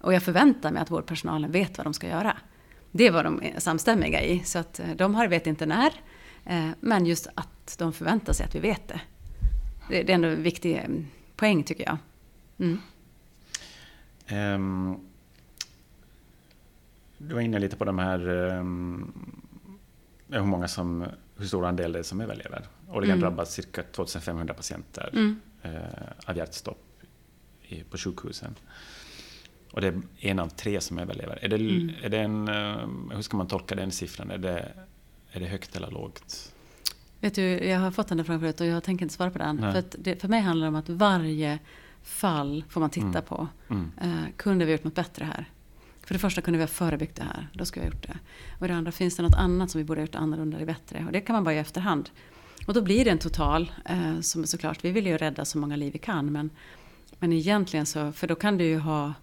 Och 0.00 0.14
jag 0.14 0.22
förväntar 0.22 0.72
mig 0.72 0.82
att 0.82 0.90
vårdpersonalen 0.90 1.50
vet 1.52 1.78
vad 1.78 1.86
de 1.86 1.94
ska 1.94 2.08
göra. 2.08 2.36
Det 2.90 3.10
var 3.10 3.24
de 3.24 3.42
samstämmiga 3.58 4.22
i. 4.22 4.42
Så 4.44 4.58
att 4.58 4.80
eh, 4.80 4.90
de 4.96 5.14
har 5.14 5.28
vet 5.28 5.46
inte 5.46 5.66
när 5.66 5.92
eh, 6.48 6.70
Men 6.80 7.06
just 7.06 7.26
att 7.34 7.76
de 7.78 7.92
förväntar 7.92 8.32
sig 8.32 8.46
att 8.46 8.54
vi 8.54 8.60
vet 8.60 8.88
det. 8.88 9.00
Det 9.88 10.10
är 10.10 10.14
ändå 10.14 10.28
en 10.28 10.42
viktig 10.42 10.76
eh, 10.76 10.84
poäng 11.36 11.62
tycker 11.64 11.84
jag. 11.84 11.96
Mm. 12.58 12.80
Ehm, 14.26 14.96
du 17.18 17.34
var 17.34 17.40
inne 17.40 17.58
lite 17.58 17.76
på 17.76 17.84
de 17.84 17.98
här, 17.98 18.28
um, 18.28 19.12
hur 20.28 20.42
många 20.44 20.68
som, 20.68 21.04
hur 21.36 21.46
stor 21.46 21.66
andel 21.66 21.92
det 21.92 21.98
är 21.98 22.02
som 22.02 22.20
överlever. 22.20 22.62
Årligen 22.88 23.18
Mm. 23.18 23.20
drabbas 23.20 23.52
cirka 23.54 23.82
2500 23.82 24.54
patienter 24.54 25.10
Mm. 25.12 25.40
eh, 25.62 25.82
av 26.26 26.36
hjärtstopp 26.36 26.84
i, 27.62 27.82
på 27.82 27.98
sjukhusen. 27.98 28.54
Och 29.72 29.80
det 29.80 29.86
är 29.86 30.00
en 30.18 30.38
av 30.38 30.48
tre 30.48 30.80
som 30.80 30.98
överlever. 30.98 31.38
Är 31.44 31.48
det, 31.48 31.56
Mm. 31.56 31.90
är 32.02 32.08
det 32.08 32.18
en, 32.18 32.48
hur 33.14 33.22
ska 33.22 33.36
man 33.36 33.46
tolka 33.48 33.74
den 33.74 33.90
siffran? 33.92 34.30
Är 34.30 34.38
det, 34.38 34.72
är 35.32 35.40
det 35.40 35.46
högt 35.46 35.76
eller 35.76 35.90
lågt? 35.90 36.52
Vet 37.20 37.34
du, 37.34 37.42
jag 37.42 37.78
har 37.80 37.90
fått 37.90 38.08
den 38.08 38.16
där 38.18 38.24
frågan 38.24 38.40
förut 38.40 38.60
och 38.60 38.66
jag 38.66 38.82
tänker 38.84 39.02
inte 39.04 39.14
svara 39.14 39.30
på 39.30 39.38
den. 39.38 39.56
Nej. 39.56 39.72
För, 39.72 39.84
det, 39.98 40.20
för 40.20 40.28
mig 40.28 40.40
handlar 40.40 40.64
det 40.64 40.68
om 40.68 40.74
att 40.74 40.88
varje 40.88 41.58
fall 42.02 42.64
får 42.68 42.80
man 42.80 42.90
titta 42.90 43.06
Mm. 43.08 43.22
på. 43.22 43.48
Mm. 43.70 43.90
Eh, 44.00 44.30
kunde 44.36 44.64
vi 44.64 44.72
gjort 44.72 44.84
något 44.84 44.94
bättre 44.94 45.24
här? 45.24 45.44
För 46.06 46.14
det 46.14 46.18
första 46.18 46.40
kunde 46.40 46.58
vi 46.58 46.62
ha 46.62 46.68
förebyggt 46.68 47.16
det 47.16 47.22
här. 47.22 47.48
Då 47.52 47.64
skulle 47.64 47.84
vi 47.84 47.90
ha 47.90 47.94
gjort 47.94 48.06
det. 48.06 48.18
Och 48.58 48.68
det 48.68 48.74
andra, 48.74 48.92
finns 48.92 49.16
det 49.16 49.22
något 49.22 49.34
annat 49.34 49.70
som 49.70 49.78
vi 49.78 49.84
borde 49.84 50.00
ha 50.00 50.06
gjort 50.06 50.14
annorlunda 50.14 50.56
eller 50.56 50.66
bättre? 50.66 51.04
Och 51.06 51.12
det 51.12 51.20
kan 51.20 51.34
man 51.34 51.44
bara 51.44 51.50
göra 51.52 51.58
i 51.60 51.60
efterhand. 51.60 52.10
Och 52.66 52.74
då 52.74 52.82
blir 52.82 53.04
det 53.04 53.10
en 53.10 53.18
total. 53.18 53.72
Eh, 53.84 54.20
som 54.20 54.46
såklart, 54.46 54.84
vi 54.84 54.90
vill 54.90 55.06
ju 55.06 55.16
rädda 55.16 55.44
så 55.44 55.58
många 55.58 55.76
liv 55.76 55.92
vi 55.92 55.98
kan. 55.98 56.32
Men, 56.32 56.50
men 57.18 57.32
egentligen 57.32 57.86
så, 57.86 58.12
för 58.12 58.26
då 58.26 58.34
kan 58.34 58.58
du 58.58 58.64
ju 58.64 58.78
ha 58.78 59.14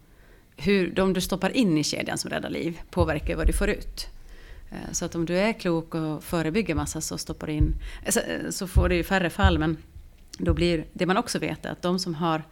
hur 0.58 0.92
de 0.92 1.14
du 1.14 1.22
stoppar 1.22 1.50
in 1.50 1.78
i 1.78 1.84
kedjan 1.84 2.18
som 2.18 2.30
räddar 2.32 2.50
liv 2.50 2.80
påverkar 2.90 3.36
vad 3.36 3.48
du 3.48 3.54
får 3.54 3.70
ut. 3.70 4.08
Eh, 4.72 4.92
Så 4.92 5.06
att 5.06 5.16
om 5.16 5.26
du 5.26 5.38
är 5.38 5.54
klok 5.54 5.96
och 5.96 6.24
förebygger 6.24 6.76
massa 6.76 7.02
så 7.02 7.18
stoppar 7.18 7.50
in, 7.50 7.76
eh, 8.06 8.12
så- 8.12 8.20
eh, 8.20 8.50
så 8.50 8.68
får 8.68 8.90
du 8.90 9.04
färre 9.04 9.30
fall. 9.30 9.60
Men 9.60 9.78
då 10.38 10.54
blir 10.54 10.86
det 10.94 11.06
man 11.06 11.18
också 11.18 11.40
vet 11.40 11.66
är 11.66 11.70
att 11.72 11.82
de 11.82 12.00
som 12.00 12.16
har 12.16 12.44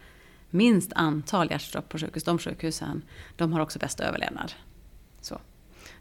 minst 0.49 0.93
antal 0.93 1.51
hjärtstopp 1.51 1.89
på 1.89 1.97
sjukhus, 1.97 2.23
de 2.23 2.39
sjukhusen, 2.39 3.01
de 3.35 3.53
har 3.53 3.59
också 3.59 3.79
bäst 3.79 3.99
överlevnad. 3.99 4.53
Så. 5.21 5.39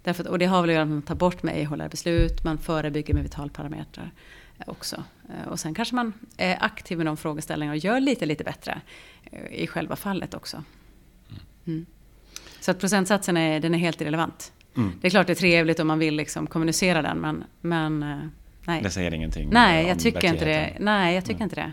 Därför, 0.02 0.28
och 0.28 0.38
det 0.38 0.47
har 0.47 0.61
väl 0.61 0.71
att 0.71 0.75
göra 0.75 0.85
med 0.85 0.92
att 0.92 0.97
man 0.97 1.02
tar 1.02 1.14
bort 1.14 1.42
med 1.42 1.59
e 1.62 1.88
beslut, 1.90 2.45
man 2.45 2.59
förebygger 2.59 3.14
med 3.14 3.23
vitalparametrar 3.23 4.11
också. 4.66 5.04
Och 5.47 5.61
sen 5.61 5.75
kanske 5.75 5.95
man 5.95 6.12
är 6.37 6.57
aktiv 6.64 6.97
med 6.99 7.07
de 7.07 7.16
frågeställningarna 7.16 7.73
och 7.76 7.85
gör 7.85 8.00
lite, 8.00 8.26
lite 8.26 8.45
bättre 8.45 8.81
i 9.50 9.66
själva 9.66 9.97
fallet 9.97 10.35
också. 10.35 10.64
Mm. 11.66 11.87
Så 12.61 12.71
att 12.71 12.78
procentsatsen 12.78 13.37
är, 13.37 13.61
den 13.61 13.75
är 13.75 13.78
helt 13.78 14.00
irrelevant. 14.00 14.52
Mm. 14.76 14.92
Det 15.00 15.08
är 15.08 15.10
klart 15.10 15.26
det 15.26 15.32
är 15.32 15.34
trevligt 15.34 15.80
om 15.80 15.86
man 15.86 15.98
vill 15.98 16.14
liksom 16.14 16.46
kommunicera 16.46 17.02
den, 17.02 17.18
men, 17.18 17.44
men 17.60 18.02
eh, 18.02 18.18
nej. 18.66 18.82
Det 18.82 18.90
säger 18.90 19.14
ingenting 19.14 19.48
Nej, 19.52 19.86
jag 19.86 20.00
tycker 20.00 20.24
inte 20.24 20.44
det. 20.44 20.76
Nej, 20.80 21.14
jag 21.14 21.24
tycker 21.24 21.38
nej. 21.38 21.44
inte 21.44 21.56
det. 21.56 21.72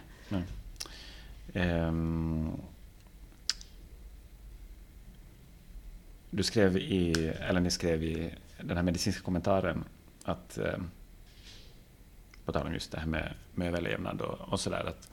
Um, 1.53 2.51
du 6.29 6.43
skrev 6.43 6.77
i, 6.77 7.33
eller 7.49 7.59
ni 7.59 7.71
skrev 7.71 8.03
i 8.03 8.33
den 8.61 8.77
här 8.77 8.83
medicinska 8.83 9.23
kommentaren 9.23 9.83
att 10.23 10.59
um, 10.75 10.91
på 12.45 12.51
tal 12.51 12.67
om 12.67 12.73
just 12.73 12.91
det 12.91 12.99
här 12.99 13.07
med, 13.07 13.33
med 13.55 13.67
överlevnad 13.67 14.21
och, 14.21 14.39
och 14.39 14.59
sådär. 14.59 14.85
Att, 14.87 15.11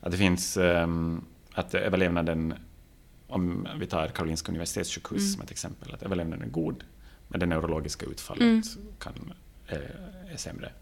att 0.00 0.12
det 0.12 0.18
finns, 0.18 0.56
um, 0.56 1.24
att 1.52 1.74
överlevnaden, 1.74 2.54
om 3.26 3.68
vi 3.78 3.86
tar 3.86 4.08
Karolinska 4.08 4.52
Universitetssjukhus 4.52 5.20
mm. 5.20 5.32
som 5.32 5.42
ett 5.42 5.50
exempel, 5.50 5.94
att 5.94 6.02
överlevnaden 6.02 6.44
är 6.44 6.50
god, 6.50 6.84
men 7.28 7.40
det 7.40 7.46
neurologiska 7.46 8.06
utfallet 8.06 8.42
mm. 8.42 8.62
kan, 8.98 9.32
är, 9.66 9.96
är 10.32 10.36
sämre. 10.36 10.72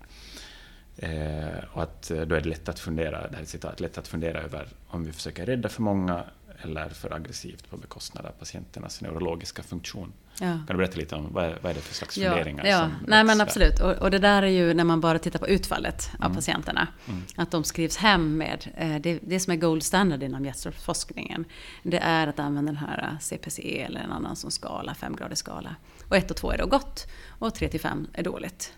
Eh, 0.97 1.65
och 1.73 1.83
att 1.83 2.03
då 2.09 2.35
är 2.35 2.41
det 2.41 2.49
lätt 2.49 2.69
att 2.69 2.79
fundera, 2.79 3.29
det 3.29 3.37
här 3.37 3.45
citat, 3.45 3.81
lätt 3.81 3.99
att 3.99 4.09
fundera 4.09 4.41
över 4.41 4.69
om 4.87 5.05
vi 5.05 5.13
försöker 5.13 5.47
rädda 5.47 5.69
för 5.69 5.83
många 5.83 6.25
eller 6.65 6.89
för 6.89 7.15
aggressivt 7.15 7.71
på 7.71 7.77
bekostnad 7.77 8.27
av 8.27 8.31
patienternas 8.31 9.01
neurologiska 9.01 9.63
funktion. 9.63 10.13
Ja. 10.41 10.47
Kan 10.47 10.67
du 10.67 10.75
berätta 10.75 10.97
lite 10.97 11.17
om 11.17 11.33
vad 11.33 11.45
är, 11.45 11.59
vad 11.63 11.71
är 11.71 11.75
det 11.75 11.81
för 11.81 11.95
slags 11.95 12.15
funderingar? 12.15 12.67
Ja, 12.67 12.91
Nej, 13.07 13.25
men 13.25 13.41
absolut. 13.41 13.81
Och, 13.81 13.93
och, 13.93 14.11
det 14.11 14.19
där 14.19 14.43
är 14.43 14.47
ju 14.47 14.75
när 14.75 14.85
man 14.85 15.01
bara 15.01 15.19
tittar 15.19 15.39
på 15.39 15.49
utfallet 15.49 16.11
mm. 16.15 16.31
av 16.31 16.35
patienterna. 16.35 16.89
Mm. 17.09 17.23
Att 17.37 17.51
de 17.51 17.65
skrivs 17.65 17.97
hem 17.97 18.37
med, 18.37 18.73
eh, 18.77 18.97
det, 19.01 19.19
det 19.23 19.41
som 19.41 19.53
är 19.53 19.57
gold 19.57 19.83
standard 19.83 20.23
inom 20.23 20.45
hjärtstoppsforskningen. 20.45 21.45
Det 21.83 21.99
är 21.99 22.27
att 22.27 22.39
använda 22.39 22.73
den 22.73 22.77
här 22.77 23.17
CPC 23.21 23.83
eller 23.83 24.01
en 24.01 24.13
annan 24.13 24.37
som 24.37 24.51
skala, 24.51 24.95
femgradig 24.95 25.39
skala. 25.39 25.77
Och 26.09 26.17
1 26.17 26.31
och 26.31 26.37
2 26.37 26.51
är 26.51 26.59
då 26.59 26.67
gott 26.67 27.07
och 27.39 27.55
3 27.55 27.69
till 27.69 27.81
5 27.81 28.07
är 28.13 28.23
dåligt. 28.23 28.73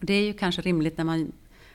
Det 0.00 0.14
är 0.14 0.22
ju 0.22 0.32
kanske 0.32 0.62
rimligt 0.62 0.98
när 0.98 1.04
man 1.04 1.32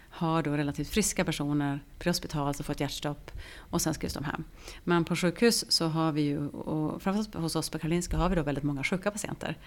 har 0.10 0.44
då 0.44 0.52
relativt 0.52 0.90
friska 0.90 1.26
personer 1.26 1.80
prehospitalt 2.00 2.60
och 2.60 2.66
fått 2.66 2.80
hjärtstopp 2.80 3.32
och 3.58 3.82
sen 3.82 3.94
skrivs 3.94 4.14
de 4.14 4.24
hem. 4.24 4.44
Men 4.84 5.06
på 5.06 5.16
sjukhus 5.16 5.72
så 5.72 5.88
har 5.88 6.12
vi 6.12 6.22
ju, 6.22 6.48
och 6.48 7.02
framförallt 7.02 7.36
hos 7.36 7.56
oss 7.56 7.70
på 7.70 7.80
Karolinska 7.80 8.18
har 8.18 8.30
vi 8.30 8.36
då 8.36 8.44
väldigt 8.44 8.64
många 8.64 8.84
sjuka 8.84 9.12
patienter. 9.12 9.58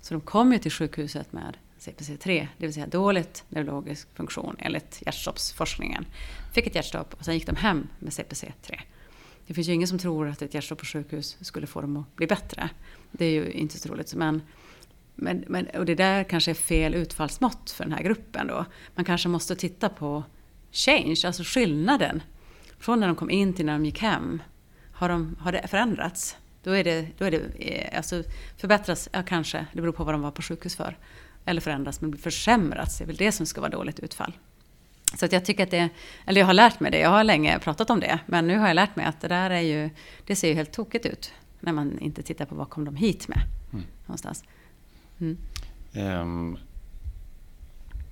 Så 0.00 0.14
de 0.14 0.20
kommer 0.20 0.52
ju 0.52 0.58
till 0.58 0.72
sjukhuset 0.72 1.32
med 1.32 1.56
CPC3, 1.80 2.46
det 2.58 2.66
vill 2.66 2.74
säga 2.74 2.86
dåligt 2.86 3.44
neurologisk 3.48 4.08
funktion 4.14 4.56
enligt 4.58 5.02
hjärtstoppsforskningen. 5.06 6.06
Fick 6.54 6.66
ett 6.66 6.74
hjärtstopp 6.74 7.14
och 7.14 7.24
sen 7.24 7.34
gick 7.34 7.46
de 7.46 7.56
hem 7.56 7.88
med 7.98 8.10
CPC3. 8.10 8.80
Det 9.46 9.54
finns 9.54 9.68
ju 9.68 9.72
ingen 9.72 9.88
som 9.88 9.98
tror 9.98 10.28
att 10.28 10.42
ett 10.42 10.54
hjärtstopp 10.54 10.78
på 10.78 10.84
sjukhus 10.84 11.36
skulle 11.40 11.66
få 11.66 11.80
dem 11.80 11.96
att 11.96 12.16
bli 12.16 12.26
bättre. 12.26 12.70
Det 13.10 13.24
är 13.24 13.30
ju 13.30 13.50
inte 13.50 13.78
så 13.78 13.88
troligt. 13.88 14.14
Men 14.14 14.42
men, 15.20 15.44
men, 15.48 15.66
och 15.66 15.86
det 15.86 15.94
där 15.94 16.24
kanske 16.24 16.50
är 16.50 16.54
fel 16.54 16.94
utfallsmått 16.94 17.70
för 17.70 17.84
den 17.84 17.92
här 17.92 18.02
gruppen 18.02 18.46
då. 18.46 18.64
Man 18.94 19.04
kanske 19.04 19.28
måste 19.28 19.56
titta 19.56 19.88
på 19.88 20.24
change, 20.72 21.22
alltså 21.24 21.42
skillnaden. 21.44 22.22
Från 22.78 23.00
när 23.00 23.06
de 23.06 23.16
kom 23.16 23.30
in 23.30 23.54
till 23.54 23.66
när 23.66 23.72
de 23.72 23.84
gick 23.84 24.02
hem. 24.02 24.42
Har, 24.92 25.08
de, 25.08 25.36
har 25.40 25.52
det 25.52 25.68
förändrats? 25.68 26.36
Då 26.62 26.70
är 26.70 26.84
det, 26.84 27.06
då 27.18 27.24
är 27.24 27.30
det 27.30 27.40
eh, 27.58 27.96
alltså 27.96 28.22
förbättras, 28.56 29.08
ja 29.12 29.22
kanske, 29.22 29.66
det 29.72 29.80
beror 29.80 29.92
på 29.92 30.04
vad 30.04 30.14
de 30.14 30.20
var 30.20 30.30
på 30.30 30.42
sjukhus 30.42 30.76
för. 30.76 30.96
Eller 31.44 31.60
förändras, 31.60 32.00
men 32.00 32.18
försämrats, 32.18 32.98
det 32.98 33.04
är 33.04 33.06
väl 33.06 33.16
det 33.16 33.32
som 33.32 33.46
ska 33.46 33.60
vara 33.60 33.70
dåligt 33.70 34.00
utfall. 34.00 34.32
Så 35.16 35.24
att 35.24 35.32
jag 35.32 35.44
tycker 35.44 35.62
att 35.62 35.70
det, 35.70 35.88
eller 36.26 36.40
jag 36.40 36.46
har 36.46 36.54
lärt 36.54 36.80
mig 36.80 36.90
det, 36.90 36.98
jag 36.98 37.10
har 37.10 37.24
länge 37.24 37.58
pratat 37.58 37.90
om 37.90 38.00
det, 38.00 38.18
men 38.26 38.46
nu 38.46 38.58
har 38.58 38.66
jag 38.66 38.74
lärt 38.74 38.96
mig 38.96 39.06
att 39.06 39.20
det 39.20 39.28
där 39.28 39.50
är 39.50 39.60
ju, 39.60 39.90
det 40.26 40.36
ser 40.36 40.48
ju 40.48 40.54
helt 40.54 40.72
tokigt 40.72 41.06
ut. 41.06 41.32
När 41.60 41.72
man 41.72 41.98
inte 41.98 42.22
tittar 42.22 42.46
på 42.46 42.54
vad 42.54 42.70
kom 42.70 42.84
de 42.84 42.96
hit 42.96 43.28
med. 43.28 43.42
Mm. 43.72 43.84
Någonstans. 44.06 44.44
Mm. 45.20 45.36
Um, 45.94 46.58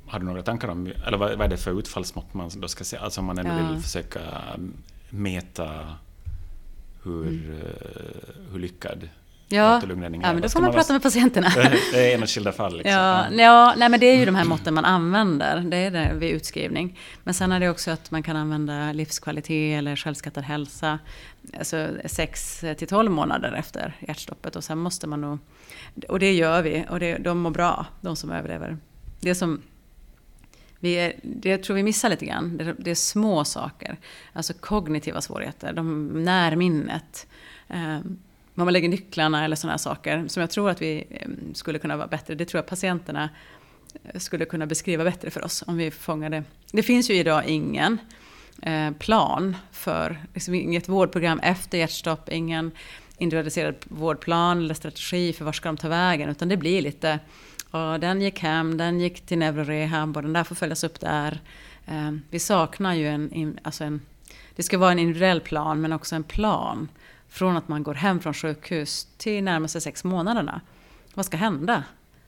har 0.06 0.18
du 0.18 0.24
några 0.24 0.42
tankar 0.42 0.68
om, 0.68 0.86
eller 1.06 1.18
vad, 1.18 1.38
vad, 1.38 1.40
är 1.40 1.48
det 1.48 1.56
för 1.56 1.78
utfallsmått 1.78 2.34
man 2.34 2.50
då 2.56 2.68
ska 2.68 2.84
se? 2.84 2.96
Alltså 2.96 3.20
om 3.20 3.26
man 3.26 3.38
ändå 3.38 3.52
ja. 3.52 3.72
vill 3.72 3.82
försöka 3.82 4.20
mäta 5.10 5.94
hur, 7.02 7.28
mm. 7.28 7.50
uh, 7.50 7.60
hur 8.52 8.58
lyckad 8.58 9.08
Ja, 9.48 9.80
ja 9.82 9.88
men 9.98 10.40
då 10.40 10.48
får 10.48 10.60
man, 10.60 10.68
man 10.68 10.74
prata 10.74 10.92
med 10.92 11.02
patienterna. 11.02 11.52
Det 11.92 12.12
är 12.12 12.18
enskilda 12.18 12.52
fall. 12.52 12.76
Liksom. 12.76 12.92
Ja, 12.92 13.30
ja 13.30 13.74
nej, 13.76 13.88
men 13.88 14.00
det 14.00 14.06
är 14.06 14.18
ju 14.18 14.24
de 14.24 14.34
här 14.34 14.44
måtten 14.44 14.74
man 14.74 14.84
använder. 14.84 15.60
Det 15.60 15.76
är 15.76 15.90
det 15.90 16.12
vid 16.14 16.30
utskrivning. 16.30 16.98
Men 17.24 17.34
sen 17.34 17.52
är 17.52 17.60
det 17.60 17.70
också 17.70 17.90
att 17.90 18.10
man 18.10 18.22
kan 18.22 18.36
använda 18.36 18.92
livskvalitet 18.92 19.78
eller 19.78 19.96
självskattad 19.96 20.44
hälsa. 20.44 20.98
Alltså 21.58 21.88
6 22.04 22.64
till 22.78 22.88
12 22.88 23.10
månader 23.10 23.52
efter 23.52 23.96
hjärtstoppet. 24.08 24.56
Och 24.56 24.64
sen 24.64 24.78
måste 24.78 25.06
man 25.06 25.20
nog... 25.20 25.38
Och 26.08 26.18
det 26.18 26.32
gör 26.32 26.62
vi. 26.62 26.84
Och 26.90 27.00
det, 27.00 27.18
de 27.18 27.38
mår 27.38 27.50
bra, 27.50 27.86
de 28.00 28.16
som 28.16 28.30
överlever. 28.30 28.76
Det 29.20 29.34
som... 29.34 29.62
Vi 30.80 30.94
är, 30.94 31.12
det 31.22 31.58
tror 31.58 31.76
vi 31.76 31.82
missar 31.82 32.08
lite 32.08 32.26
grann. 32.26 32.56
Det, 32.56 32.74
det 32.78 32.90
är 32.90 32.94
små 32.94 33.44
saker. 33.44 33.96
Alltså 34.32 34.52
kognitiva 34.52 35.20
svårigheter. 35.20 35.72
De, 35.72 36.08
närminnet. 36.24 37.26
Um, 37.68 38.18
var 38.56 38.64
man 38.64 38.72
lägger 38.72 38.88
nycklarna 38.88 39.44
eller 39.44 39.56
sådana 39.56 39.78
saker 39.78 40.28
som 40.28 40.40
jag 40.40 40.50
tror 40.50 40.70
att 40.70 40.82
vi 40.82 41.04
skulle 41.54 41.78
kunna 41.78 41.96
vara 41.96 42.06
bättre. 42.06 42.34
Det 42.34 42.44
tror 42.44 42.58
jag 42.58 42.66
patienterna 42.66 43.30
eh, 44.04 44.18
skulle 44.18 44.44
kunna 44.44 44.66
beskriva 44.66 45.04
bättre 45.04 45.30
för 45.30 45.44
oss 45.44 45.64
om 45.66 45.76
vi 45.76 45.90
fångade. 45.90 46.44
Det 46.72 46.82
finns 46.82 47.10
ju 47.10 47.14
idag 47.14 47.46
ingen 47.46 47.98
eh, 48.62 48.90
plan 48.90 49.56
för, 49.72 50.18
liksom 50.34 50.54
inget 50.54 50.88
vårdprogram 50.88 51.40
efter 51.40 51.78
hjärtstopp, 51.78 52.28
ingen 52.28 52.70
individualiserad 53.18 53.74
vårdplan 53.84 54.58
eller 54.58 54.74
strategi 54.74 55.32
för 55.32 55.44
var 55.44 55.52
ska 55.52 55.68
de 55.68 55.76
ta 55.76 55.88
vägen, 55.88 56.28
utan 56.28 56.48
det 56.48 56.56
blir 56.56 56.82
lite, 56.82 57.18
och 57.70 58.00
den 58.00 58.22
gick 58.22 58.40
hem, 58.40 58.76
den 58.76 59.00
gick 59.00 59.26
till 59.26 59.38
neurorehab 59.38 60.16
och 60.16 60.22
den 60.22 60.32
där 60.32 60.44
får 60.44 60.54
följas 60.54 60.84
upp 60.84 61.00
där. 61.00 61.40
Ehm, 61.86 62.22
vi 62.30 62.38
saknar 62.38 62.94
ju 62.94 63.08
en, 63.08 63.58
alltså 63.62 63.84
en, 63.84 64.00
det 64.56 64.62
ska 64.62 64.78
vara 64.78 64.92
en 64.92 64.98
individuell 64.98 65.40
plan 65.40 65.80
men 65.80 65.92
också 65.92 66.14
en 66.16 66.24
plan 66.24 66.88
från 67.28 67.56
att 67.56 67.68
man 67.68 67.82
går 67.82 67.94
hem 67.94 68.20
från 68.20 68.34
sjukhus 68.34 69.08
till 69.16 69.44
närmaste 69.44 69.80
sex 69.80 70.04
månaderna. 70.04 70.60
Vad 71.14 71.26
ska 71.26 71.36
hända? 71.36 71.84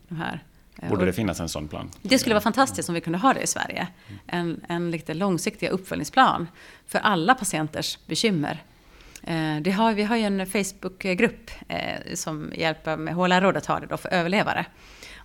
De 0.08 0.14
här? 0.14 0.42
Eh, 0.82 0.90
Borde 0.90 1.06
det 1.06 1.12
finnas 1.12 1.40
en 1.40 1.48
sån 1.48 1.68
plan? 1.68 1.90
Det 2.02 2.18
skulle 2.18 2.34
vara 2.34 2.42
fantastiskt 2.42 2.88
om 2.88 2.94
vi 2.94 3.00
kunde 3.00 3.18
ha 3.18 3.32
det 3.32 3.40
i 3.40 3.46
Sverige. 3.46 3.88
En, 4.26 4.60
en 4.68 4.90
lite 4.90 5.14
långsiktig 5.14 5.68
uppföljningsplan 5.68 6.48
för 6.86 6.98
alla 6.98 7.34
patienters 7.34 7.98
bekymmer. 8.06 8.62
Eh, 9.22 9.56
det 9.60 9.70
har, 9.70 9.92
vi 9.92 10.02
har 10.02 10.16
ju 10.16 10.22
en 10.22 10.46
Facebookgrupp 10.46 11.50
eh, 11.68 12.14
som 12.14 12.52
hjälper 12.54 12.96
med 12.96 13.14
HLR-rådet 13.14 13.66
har 13.66 13.80
det 13.80 13.86
då 13.86 13.96
för 13.96 14.08
överlevare. 14.08 14.66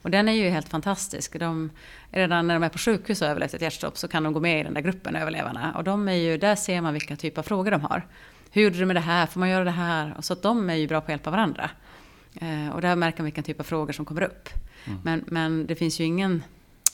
Och 0.04 0.12
den 0.12 0.30
är 0.30 0.34
ju 0.34 0.50
helt 0.50 0.70
fantastisk. 0.70 1.40
De, 1.40 1.70
redan 2.12 2.48
när 2.48 2.54
de 2.54 2.64
är 2.64 2.70
på 2.70 2.78
sjukhus 2.78 3.22
och 3.22 3.28
överlevt 3.28 3.54
ett 3.54 3.62
hjärtstopp 3.62 3.98
så 3.98 4.08
kan 4.08 4.24
de 4.24 4.34
gå 4.34 4.40
med 4.40 4.60
i 4.60 4.64
den 4.64 4.74
där 4.74 4.82
gruppen 4.82 5.16
överlevarna. 5.16 5.74
Och 5.78 5.84
de 5.84 6.08
är 6.08 6.14
ju, 6.14 6.38
där 6.38 6.56
ser 6.56 6.82
man 6.82 6.94
vilka 6.94 7.16
typer 7.16 7.42
av 7.42 7.44
frågor 7.44 7.72
de 7.72 7.82
har. 7.82 8.08
Hur 8.56 8.62
gjorde 8.62 8.78
du 8.78 8.86
med 8.86 8.96
det 8.96 9.00
här? 9.00 9.26
Får 9.26 9.39
man 9.39 9.50
göra 9.50 9.63
det 9.63 9.72
här? 9.72 10.16
så 10.20 10.34
att 10.34 10.42
de 10.42 10.70
är 10.70 10.76
ju 10.76 10.88
bra 10.88 11.02
på 11.02 11.06
att 11.06 11.10
hjälpa 11.10 11.32
varandra. 11.32 11.70
Eh, 12.36 12.70
och 12.70 12.82
där 12.82 12.96
märker 12.96 13.20
man 13.20 13.26
vilken 13.26 13.44
typ 13.44 13.60
av 13.60 13.63
frågor 13.63 13.94
som 13.94 14.06
kommer 14.06 14.22
upp. 14.22 14.50
Mm. 14.86 15.00
Men, 15.04 15.24
men 15.28 15.68
det 15.68 15.76
finns 15.76 16.00
ju 16.00 16.04
ingen 16.04 16.44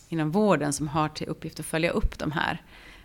inom 0.10 0.32
vården 0.32 0.74
som 0.74 0.88
har 0.88 1.10
till 1.10 1.28
uppgift 1.28 1.60
att 1.60 1.66
följa 1.66 1.92
upp 1.92 2.20
de 2.20 2.32
här 2.32 2.62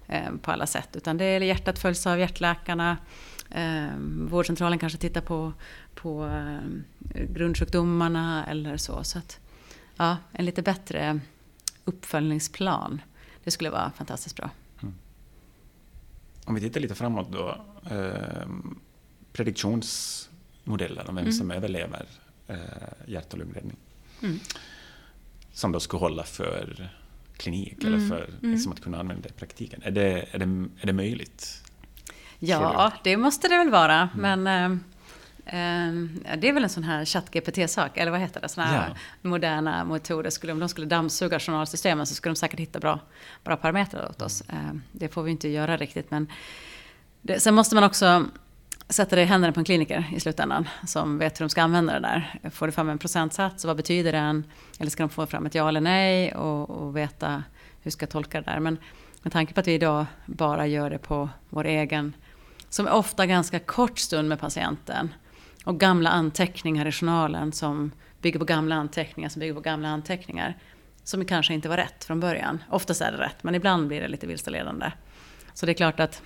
eh, 0.07 0.37
på 0.43 0.51
alla 0.51 0.67
sätt. 0.67 0.97
Utan 0.97 1.17
det 1.17 1.25
är 1.25 1.41
hjärtat 1.41 1.79
följs 1.79 2.07
av 2.07 2.19
hjärtläkarna. 2.19 2.97
Eh, 3.51 3.89
vårdcentralen 4.29 4.79
kanske 4.79 4.99
tittar 4.99 5.21
på, 5.21 5.53
på 5.95 6.27
eh, 6.27 7.23
grundsjukdomarna 7.25 8.47
eller 8.47 8.77
så. 8.77 9.05
Så 9.05 9.19
att, 9.19 9.41
ja, 9.97 10.17
en 10.33 10.45
lite 10.45 10.63
bättre 10.63 11.21
uppföljningsplan. 11.85 13.01
Det 13.45 13.51
skulle 13.51 13.71
vara 13.71 13.93
fantastiskt 13.97 14.37
bra. 14.37 14.51
Mm. 14.83 14.95
Om 16.45 16.55
vi 16.55 16.61
tittar 16.61 16.81
lite 16.81 16.95
framåt 16.95 17.33
då. 17.33 17.74
Eh, 17.91 18.49
prediktionsmodeller 19.33 21.09
om 21.09 21.15
vem 21.15 21.25
mm. 21.25 21.33
som 21.33 21.51
överlever 21.51 22.07
eh, 22.47 22.57
hjärt 23.07 23.33
och 23.33 23.39
lungräddning. 23.39 23.77
Mm. 24.23 24.41
Som 25.53 25.73
då 25.73 25.81
skulle 25.81 26.01
hålla 26.01 26.23
för 26.23 26.89
klinik 27.37 27.85
eller 27.85 27.97
mm. 27.97 28.09
för 28.09 28.29
mm. 28.43 28.53
liksom, 28.53 28.73
att 28.73 28.81
kunna 28.81 28.99
använda 28.99 29.23
det 29.23 29.29
i 29.29 29.33
praktiken. 29.33 29.83
Är 29.83 29.91
det, 29.91 30.27
är 30.31 30.39
det, 30.39 30.69
är 30.81 30.87
det 30.87 30.93
möjligt? 30.93 31.63
Ja, 32.39 32.93
det 33.05 33.17
måste 33.17 33.49
det 33.49 33.59
väl 33.59 33.71
vara. 33.71 34.09
Mm. 34.15 34.43
Men 34.43 34.73
eh, 34.73 34.79
Ehm, 35.47 36.25
det 36.39 36.49
är 36.49 36.53
väl 36.53 36.63
en 36.63 36.69
sån 36.69 36.85
här 36.85 37.05
ChatGPT-sak, 37.05 37.97
eller 37.97 38.11
vad 38.11 38.21
heter 38.21 38.41
det? 38.41 38.49
Såna 38.49 38.67
här 38.67 38.89
ja. 38.89 39.29
moderna. 39.29 39.99
Skulle, 40.31 40.53
om 40.53 40.59
de 40.59 40.69
skulle 40.69 40.87
dammsuga 40.87 41.41
journalsystemen 41.41 42.07
så 42.07 42.15
skulle 42.15 42.31
de 42.31 42.37
säkert 42.37 42.61
hitta 42.61 42.79
bra, 42.79 43.01
bra 43.45 43.57
parametrar 43.57 44.09
åt 44.11 44.23
oss. 44.23 44.43
Ehm, 44.49 44.83
det 44.93 45.09
får 45.09 45.23
vi 45.23 45.31
inte 45.31 45.49
göra 45.49 45.77
riktigt. 45.77 46.11
Men 46.11 46.29
det, 47.27 47.41
sen 47.41 47.55
måste 47.55 47.75
man 47.75 47.85
också 47.85 48.27
sätta 48.89 49.17
det 49.17 49.23
i 49.23 49.25
händerna 49.25 49.53
på 49.53 49.61
en 49.61 49.65
kliniker 49.65 50.11
i 50.17 50.21
slutändan 50.21 50.69
som 50.87 51.19
vet 51.19 51.41
hur 51.41 51.45
de 51.45 51.51
ska 51.51 51.63
använda 51.63 51.93
det 51.93 52.01
där. 52.01 52.51
Får 52.51 52.67
du 52.67 52.73
fram 52.73 52.89
en 52.89 52.99
procentsats, 52.99 53.65
vad 53.65 53.77
betyder 53.77 54.13
den? 54.13 54.45
Eller 54.79 54.91
ska 54.91 55.03
de 55.03 55.09
få 55.09 55.27
fram 55.27 55.47
ett 55.47 55.55
ja 55.55 55.69
eller 55.69 55.81
nej 55.81 56.35
och, 56.35 56.71
och 56.71 56.97
veta 56.97 57.43
hur 57.83 57.91
ska 57.91 58.03
jag 58.03 58.11
tolka 58.11 58.41
det 58.41 58.51
där? 58.51 58.61
Men 58.61 58.79
med 59.23 59.33
tanke 59.33 59.55
på 59.55 59.61
att 59.61 59.67
vi 59.67 59.73
idag 59.73 60.07
bara 60.27 60.67
gör 60.67 60.91
det 60.91 60.99
på 60.99 61.29
vår 61.51 61.65
egen, 61.65 62.17
som 62.69 62.89
ofta 62.89 63.27
ganska 63.27 63.59
kort 63.59 63.99
stund 63.99 64.29
med 64.29 64.41
patienten 64.41 65.15
och 65.65 65.81
gamla 65.81 66.11
anteckningar 66.11 66.87
i 66.87 66.93
journalen 66.93 67.53
som 67.53 67.91
bygger 68.21 68.39
på 68.39 68.45
gamla 68.45 68.75
anteckningar 68.75 69.29
som 69.29 69.41
bygger 69.41 69.55
på 69.55 69.61
gamla 69.61 69.89
anteckningar 69.89 70.59
som 71.05 71.25
kanske 71.25 71.55
inte 71.55 71.69
var 71.69 71.77
rätt 71.77 72.05
från 72.05 72.21
början. 72.21 72.65
Oftast 72.71 73.01
är 73.01 73.13
det 73.13 73.19
rätt, 73.19 73.43
men 73.43 73.55
ibland 73.55 73.89
blir 73.89 74.01
det 74.01 74.09
lite 74.09 74.27
vilseledande. 74.27 74.93
Så 75.55 75.67
det 75.67 75.73
är 75.73 75.75
klart 75.75 76.01
att 76.01 76.23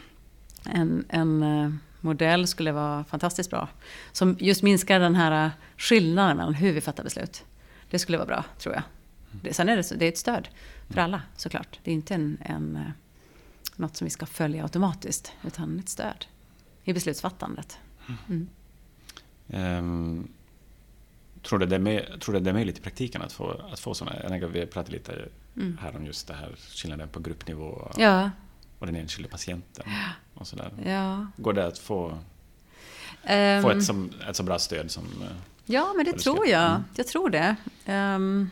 en, 0.68 1.04
en 1.08 1.42
eh, 1.42 1.70
modell 2.00 2.46
skulle 2.46 2.72
vara 2.72 3.04
fantastiskt 3.04 3.50
bra. 3.50 3.68
Som 4.12 4.36
just 4.40 4.62
minskar 4.62 5.00
den 5.00 5.14
här 5.14 5.50
skillnaden 5.76 6.36
mellan 6.36 6.54
hur 6.54 6.72
vi 6.72 6.80
fattar 6.80 7.04
beslut. 7.04 7.44
Det 7.90 7.98
skulle 7.98 8.18
vara 8.18 8.26
bra, 8.26 8.44
tror 8.58 8.74
jag. 8.74 8.82
Det, 9.42 9.54
sen 9.54 9.68
är 9.68 9.76
det, 9.76 9.98
det 9.98 10.04
är 10.04 10.08
ett 10.08 10.18
stöd 10.18 10.48
för 10.88 11.00
alla 11.00 11.22
såklart. 11.36 11.78
Det 11.84 11.90
är 11.90 11.94
inte 11.94 12.14
en, 12.14 12.38
en, 12.40 12.76
eh, 12.76 12.82
något 13.76 13.96
som 13.96 14.04
vi 14.04 14.10
ska 14.10 14.26
följa 14.26 14.62
automatiskt, 14.62 15.32
utan 15.46 15.78
ett 15.78 15.88
stöd 15.88 16.26
i 16.84 16.92
beslutsfattandet. 16.92 17.78
Mm. 18.28 18.48
Um, 19.46 20.28
tror, 21.42 21.58
du 21.58 21.66
det 21.66 21.74
är 21.74 21.80
med, 21.80 22.20
tror 22.20 22.34
du 22.34 22.40
det 22.40 22.50
är 22.50 22.54
möjligt 22.54 22.78
i 22.78 22.80
praktiken 22.80 23.22
att 23.22 23.32
få, 23.32 23.50
att 23.72 23.80
få 23.80 23.94
sådana? 23.94 24.16
Jag 24.20 24.28
tänker, 24.28 24.48
vi 24.48 24.66
pratade 24.66 24.96
lite 24.96 25.28
mm. 25.56 25.78
här 25.82 25.96
om 25.96 26.06
just 26.06 26.28
det 26.28 26.34
här 26.34 26.54
skillnaden 26.56 27.08
på 27.08 27.20
gruppnivå 27.20 27.64
och, 27.64 28.00
ja. 28.00 28.30
och 28.78 28.86
den 28.86 28.96
enskilda 28.96 29.30
patienten. 29.30 29.86
Och 30.38 30.46
sådär. 30.46 30.72
Ja. 30.84 31.26
Går 31.36 31.52
det 31.52 31.66
att 31.66 31.78
få, 31.78 32.06
um, 32.08 33.62
få 33.62 33.70
ett, 33.70 33.84
som, 33.84 34.10
ett 34.28 34.36
så 34.36 34.42
bra 34.42 34.58
stöd 34.58 34.90
som... 34.90 35.04
Eh, 35.04 35.28
ja, 35.64 35.92
men 35.96 36.04
det 36.04 36.12
tror 36.12 36.46
jag. 36.46 36.70
Mm. 36.70 36.82
Jag 36.94 37.06
tror 37.06 37.30
det. 37.30 37.56
Um, 37.86 38.50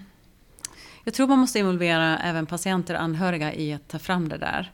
jag 1.04 1.14
tror 1.14 1.26
man 1.28 1.38
måste 1.38 1.58
involvera 1.58 2.18
även 2.18 2.46
patienter 2.46 2.94
och 2.94 3.00
anhöriga 3.00 3.54
i 3.54 3.72
att 3.72 3.88
ta 3.88 3.98
fram 3.98 4.28
det 4.28 4.38
där. 4.38 4.72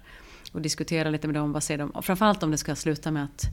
Och 0.53 0.61
diskutera 0.61 1.11
lite 1.11 1.27
med 1.27 1.35
dem, 1.35 1.53
vad 1.53 1.63
ser 1.63 1.79
de? 1.79 1.91
Och 1.91 2.05
framförallt 2.05 2.43
om 2.43 2.51
det 2.51 2.59
ska 2.59 2.77
sluta 2.77 3.11
med 3.11 3.25
att 3.25 3.45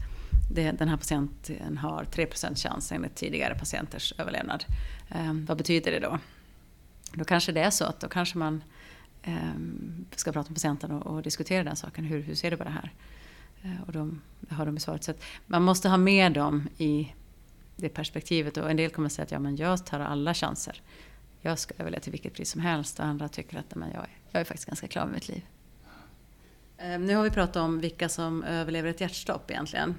det, 0.52 0.72
den 0.72 0.90
här 0.90 0.98
patienten 0.98 1.78
har 1.78 2.04
3 2.04 2.28
chans 2.56 2.92
enligt 2.92 3.16
tidigare 3.16 3.56
patienters 3.56 4.14
överlevnad. 4.18 4.66
Um, 5.16 5.46
vad 5.46 5.58
betyder 5.58 5.92
det 5.92 6.00
då? 6.00 6.20
Då 7.14 7.24
kanske 7.24 7.52
det 7.52 7.62
är 7.62 7.70
så 7.70 7.86
att 7.86 8.00
då 8.00 8.08
kanske 8.08 8.38
man 8.38 8.64
um, 9.28 10.06
ska 10.16 10.32
prata 10.32 10.50
med 10.50 10.56
patienten 10.56 10.92
och, 10.92 11.08
och, 11.08 11.22
diskutera 11.22 11.64
den 11.64 11.76
saken. 11.76 12.06
Hur, 12.06 12.22
hur 12.22 12.36
ser 12.36 12.52
du 12.52 12.58
på 12.58 12.64
det 12.64 12.70
här? 12.70 12.92
Eh, 13.64 13.82
och 13.88 13.92
de, 13.92 14.22
har 14.50 14.66
de 14.66 14.76
besvarat. 14.76 15.04
Så 15.04 15.14
man 15.48 15.64
måste 15.64 15.90
ha 15.90 15.98
med 15.98 16.34
dem 16.34 16.70
i 16.78 17.14
det 17.76 17.90
perspektivet. 17.90 18.58
Och 18.58 18.72
en 18.72 18.78
del 18.78 18.90
kommer 18.90 19.06
att 19.06 19.14
säga 19.14 19.24
att 19.24 19.32
ja, 19.32 19.40
men 19.40 19.56
jag 19.56 19.86
tar 19.86 20.00
alla 20.00 20.34
chanser. 20.34 20.82
Jag 21.42 21.60
ska 21.60 21.74
överleva 21.78 22.02
till 22.02 22.12
vilket 22.12 22.34
pris 22.34 22.52
som 22.52 22.62
helst. 22.62 23.00
Och 23.00 23.06
andra 23.06 23.28
tycker 23.28 23.58
att 23.58 23.76
men 23.76 23.92
jag, 23.92 24.04
är, 24.04 24.18
jag 24.32 24.40
är 24.40 24.46
faktiskt 24.46 24.68
ganska 24.68 24.88
klar 24.88 25.06
med 25.06 25.14
mitt 25.14 25.28
liv. 25.28 25.42
Eh, 26.78 27.00
nu 27.00 27.16
har 27.16 27.24
vi 27.24 27.30
pratat 27.30 27.56
om 27.56 27.80
vilka 27.80 28.10
som 28.10 28.44
överlever 28.44 28.90
ett 28.90 29.02
hjärtstopp 29.02 29.52
egentligen. 29.52 29.96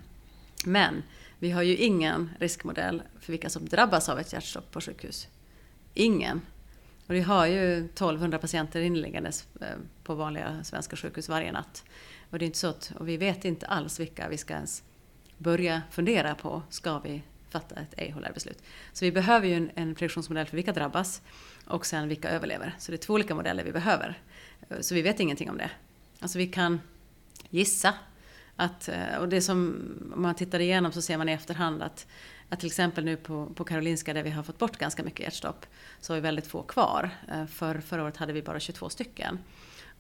Men 0.65 1.03
vi 1.39 1.51
har 1.51 1.63
ju 1.63 1.77
ingen 1.77 2.31
riskmodell 2.39 3.03
för 3.21 3.33
vilka 3.33 3.51
som 3.51 3.67
drabbas 3.67 4.09
av 4.09 4.19
ett 4.19 4.33
hjärtstopp 4.33 4.71
på 4.71 4.81
sjukhus. 4.81 5.29
Ingen. 5.95 6.41
Och 7.07 7.15
vi 7.15 7.21
har 7.21 7.47
ju 7.47 7.85
1200 7.85 8.39
patienter 8.39 8.81
inliggandes 8.81 9.47
eh, 9.61 9.67
på 10.05 10.15
vanliga 10.15 10.65
svenska 10.65 10.97
sjukhus 10.97 11.29
varje 11.29 11.53
natt. 11.53 11.85
Och 12.31 12.39
det 12.39 12.45
är 12.45 12.47
inte 12.47 12.59
så 12.59 12.67
att, 12.67 12.93
och 12.99 13.09
vi 13.09 13.17
vet 13.17 13.45
inte 13.45 13.67
alls 13.67 14.01
vilka 14.01 14.29
vi 14.29 14.37
ska 14.37 14.55
ens 14.55 14.83
börja 15.39 15.83
fundera 15.91 16.35
på. 16.35 16.63
Ska 16.71 16.99
vi 16.99 17.23
fatta 17.51 17.75
ett 17.75 17.95
ej 17.97 18.15
beslut 18.35 18.63
Så 18.93 19.05
vi 19.05 19.13
behöver 19.13 19.49
ju 19.49 19.55
en, 19.55 19.71
en 19.75 19.95
prediktionsmodell 19.95 20.47
för 20.47 20.57
vilka 20.57 20.73
drabbas 20.73 21.23
och 21.67 21.87
sen 21.87 22.09
vilka 22.09 22.31
överlever. 22.31 22.75
Så 22.79 22.93
det 22.93 22.97
är 22.97 22.99
två 22.99 23.15
olika 23.15 23.35
modeller 23.35 23.65
vi 23.65 23.73
behöver. 23.73 24.19
Eh, 24.69 24.81
så 24.81 24.95
vi 24.95 25.03
vet 25.03 25.21
ingenting 25.21 25.51
om 25.51 25.59
det. 25.59 25.71
Alltså 26.21 26.39
vi 26.39 26.47
kan 26.47 26.81
gissa 27.51 27.95
att, 28.57 28.89
eh, 28.89 29.17
och 29.19 29.29
det 29.29 29.41
som, 29.41 29.59
om 30.15 30.23
man 30.23 30.35
tittar 30.35 30.61
igenom 30.61 30.93
så 30.93 31.03
ser 31.03 31.19
man 31.19 31.29
i 31.29 31.33
efterhand 31.33 31.83
att, 31.83 32.07
att 32.49 32.61
till 32.61 32.67
exempel 32.67 33.05
nu 33.05 33.17
på, 33.17 33.47
på 33.47 33.65
Karolinska 33.65 34.15
där 34.15 34.23
vi 34.23 34.31
har 34.31 34.43
fått 34.43 34.59
bort 34.59 34.77
ganska 34.77 35.03
mycket 35.03 35.21
hjärtstopp 35.21 35.67
så 36.01 36.13
har 36.13 36.15
vi 36.17 36.21
väldigt 36.21 36.47
få 36.47 36.63
kvar. 36.63 37.11
Eh, 37.29 37.47
för, 37.47 37.81
förra 37.81 38.05
året 38.05 38.17
hade 38.17 38.33
vi 38.33 38.43
bara 38.43 38.61
22 38.61 38.89
stycken. 38.89 39.39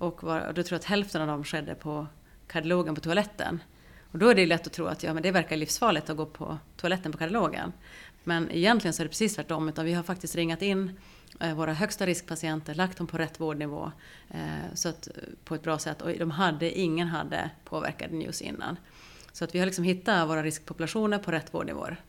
Och, 0.00 0.22
var, 0.22 0.40
och 0.40 0.54
då 0.54 0.62
tror 0.62 0.74
jag 0.74 0.78
att 0.78 0.84
hälften 0.84 1.20
av 1.20 1.28
dem 1.28 1.44
skedde 1.44 1.74
på 1.74 2.06
kardiologen 2.46 2.94
på 2.94 3.00
toaletten. 3.00 3.62
Och 4.12 4.18
då 4.18 4.28
är 4.28 4.34
det 4.34 4.46
lätt 4.46 4.66
att 4.66 4.72
tro 4.72 4.86
att 4.86 5.02
ja, 5.02 5.14
men 5.14 5.22
det 5.22 5.30
verkar 5.30 5.56
livsfarligt 5.56 6.10
att 6.10 6.16
gå 6.16 6.26
på 6.26 6.58
toaletten 6.76 7.12
på 7.12 7.18
kardiologen. 7.18 7.72
Men 8.24 8.50
egentligen 8.50 8.94
så 8.94 9.02
är 9.02 9.04
det 9.04 9.08
precis 9.08 9.34
tvärtom. 9.34 9.68
Utan 9.68 9.84
vi 9.84 9.92
har 9.92 10.02
faktiskt 10.02 10.36
ringat 10.36 10.62
in 10.62 11.00
eh, 11.40 11.54
våra 11.54 11.72
högsta 11.72 12.06
riskpatienter, 12.06 12.74
lagt 12.74 12.98
dem 12.98 13.06
på 13.06 13.18
rätt 13.18 13.40
vårdnivå 13.40 13.92
eh, 14.30 14.74
så 14.74 14.88
att, 14.88 15.06
eh, 15.06 15.12
på 15.44 15.54
ett 15.54 15.62
bra 15.62 15.78
sätt. 15.78 16.02
Och 16.02 16.12
de 16.18 16.30
hade, 16.30 16.78
ingen 16.78 17.08
hade 17.08 17.50
påverkad 17.64 18.12
news 18.12 18.42
innan. 18.42 18.76
Så 19.32 19.44
att 19.44 19.54
vi 19.54 19.58
har 19.58 19.66
liksom 19.66 19.84
hittat 19.84 20.28
våra 20.28 20.42
riskpopulationer 20.42 21.18
på 21.18 21.30
rätt 21.30 21.54
vårdnivåer. 21.54 22.00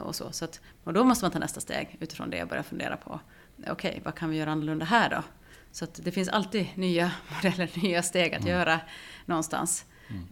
Och, 0.00 0.16
så. 0.16 0.32
Så 0.32 0.44
att, 0.44 0.60
och 0.84 0.92
då 0.92 1.04
måste 1.04 1.24
man 1.24 1.32
ta 1.32 1.38
nästa 1.38 1.60
steg 1.60 1.96
utifrån 2.00 2.30
det 2.30 2.42
och 2.42 2.48
börja 2.48 2.62
fundera 2.62 2.96
på 2.96 3.20
okej, 3.56 3.72
okay, 3.72 4.00
vad 4.04 4.14
kan 4.14 4.30
vi 4.30 4.36
göra 4.36 4.50
annorlunda 4.50 4.84
här 4.84 5.10
då? 5.10 5.22
Så 5.72 5.86
det 5.96 6.10
finns 6.10 6.28
alltid 6.28 6.66
nya 6.74 7.12
modeller, 7.34 7.70
nya 7.82 8.02
steg 8.02 8.34
att 8.34 8.40
mm. 8.40 8.52
göra 8.52 8.80
någonstans. 9.26 9.84
Mm. 10.08 10.24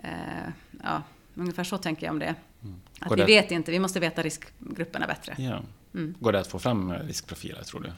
ja, 0.82 1.02
ungefär 1.34 1.64
så 1.64 1.78
tänker 1.78 2.06
jag 2.06 2.12
om 2.12 2.18
det. 2.18 2.34
Mm. 2.62 2.80
Att 3.00 3.12
vi 3.12 3.16
det... 3.16 3.24
vet 3.24 3.50
inte, 3.50 3.70
vi 3.70 3.78
måste 3.78 4.00
veta 4.00 4.22
riskgrupperna 4.22 5.06
bättre. 5.06 5.34
Ja. 5.38 5.62
Mm. 5.94 6.14
Går 6.20 6.32
det 6.32 6.40
att 6.40 6.46
få 6.46 6.58
fram 6.58 6.92
riskprofiler, 6.92 7.62
tror 7.62 7.80
du? 7.80 7.92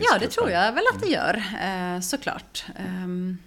ja, 0.00 0.18
det 0.20 0.28
tror 0.28 0.50
jag 0.50 0.72
väl 0.72 0.84
att 0.94 1.00
det 1.00 1.08
gör, 1.08 1.42
eh, 1.62 2.00
såklart. 2.00 2.64
Ehm, 2.76 3.38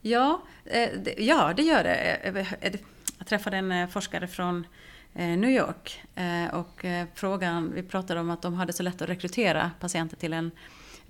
ja, 0.00 0.42
eh, 0.64 0.88
ja, 1.18 1.52
det 1.56 1.62
gör 1.62 1.84
det. 1.84 2.80
Jag 3.18 3.26
träffade 3.26 3.56
en 3.56 3.88
forskare 3.88 4.26
från 4.26 4.66
New 5.12 5.50
York 5.50 6.02
och 6.52 6.84
frågan, 7.14 7.72
vi 7.74 7.82
pratade 7.82 8.20
om 8.20 8.30
att 8.30 8.42
de 8.42 8.54
hade 8.54 8.72
så 8.72 8.82
lätt 8.82 9.02
att 9.02 9.08
rekrytera 9.08 9.70
patienter 9.80 10.16
till 10.16 10.32
en 10.32 10.50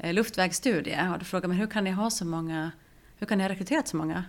Eh, 0.02 0.14
luftvägsstudie. 0.14 1.10
Och 1.12 1.18
då 1.18 1.24
frågade 1.24 1.48
man 1.48 1.56
hur 1.56 1.66
kan 1.66 1.84
ni 1.84 1.90
ha 1.90 2.10
så 2.10 2.24
många, 2.24 2.70
hur 3.18 3.26
kan 3.26 3.38
ni 3.38 3.44
ha 3.44 3.48
rekryterat 3.48 3.88
så 3.88 3.96
många? 3.96 4.24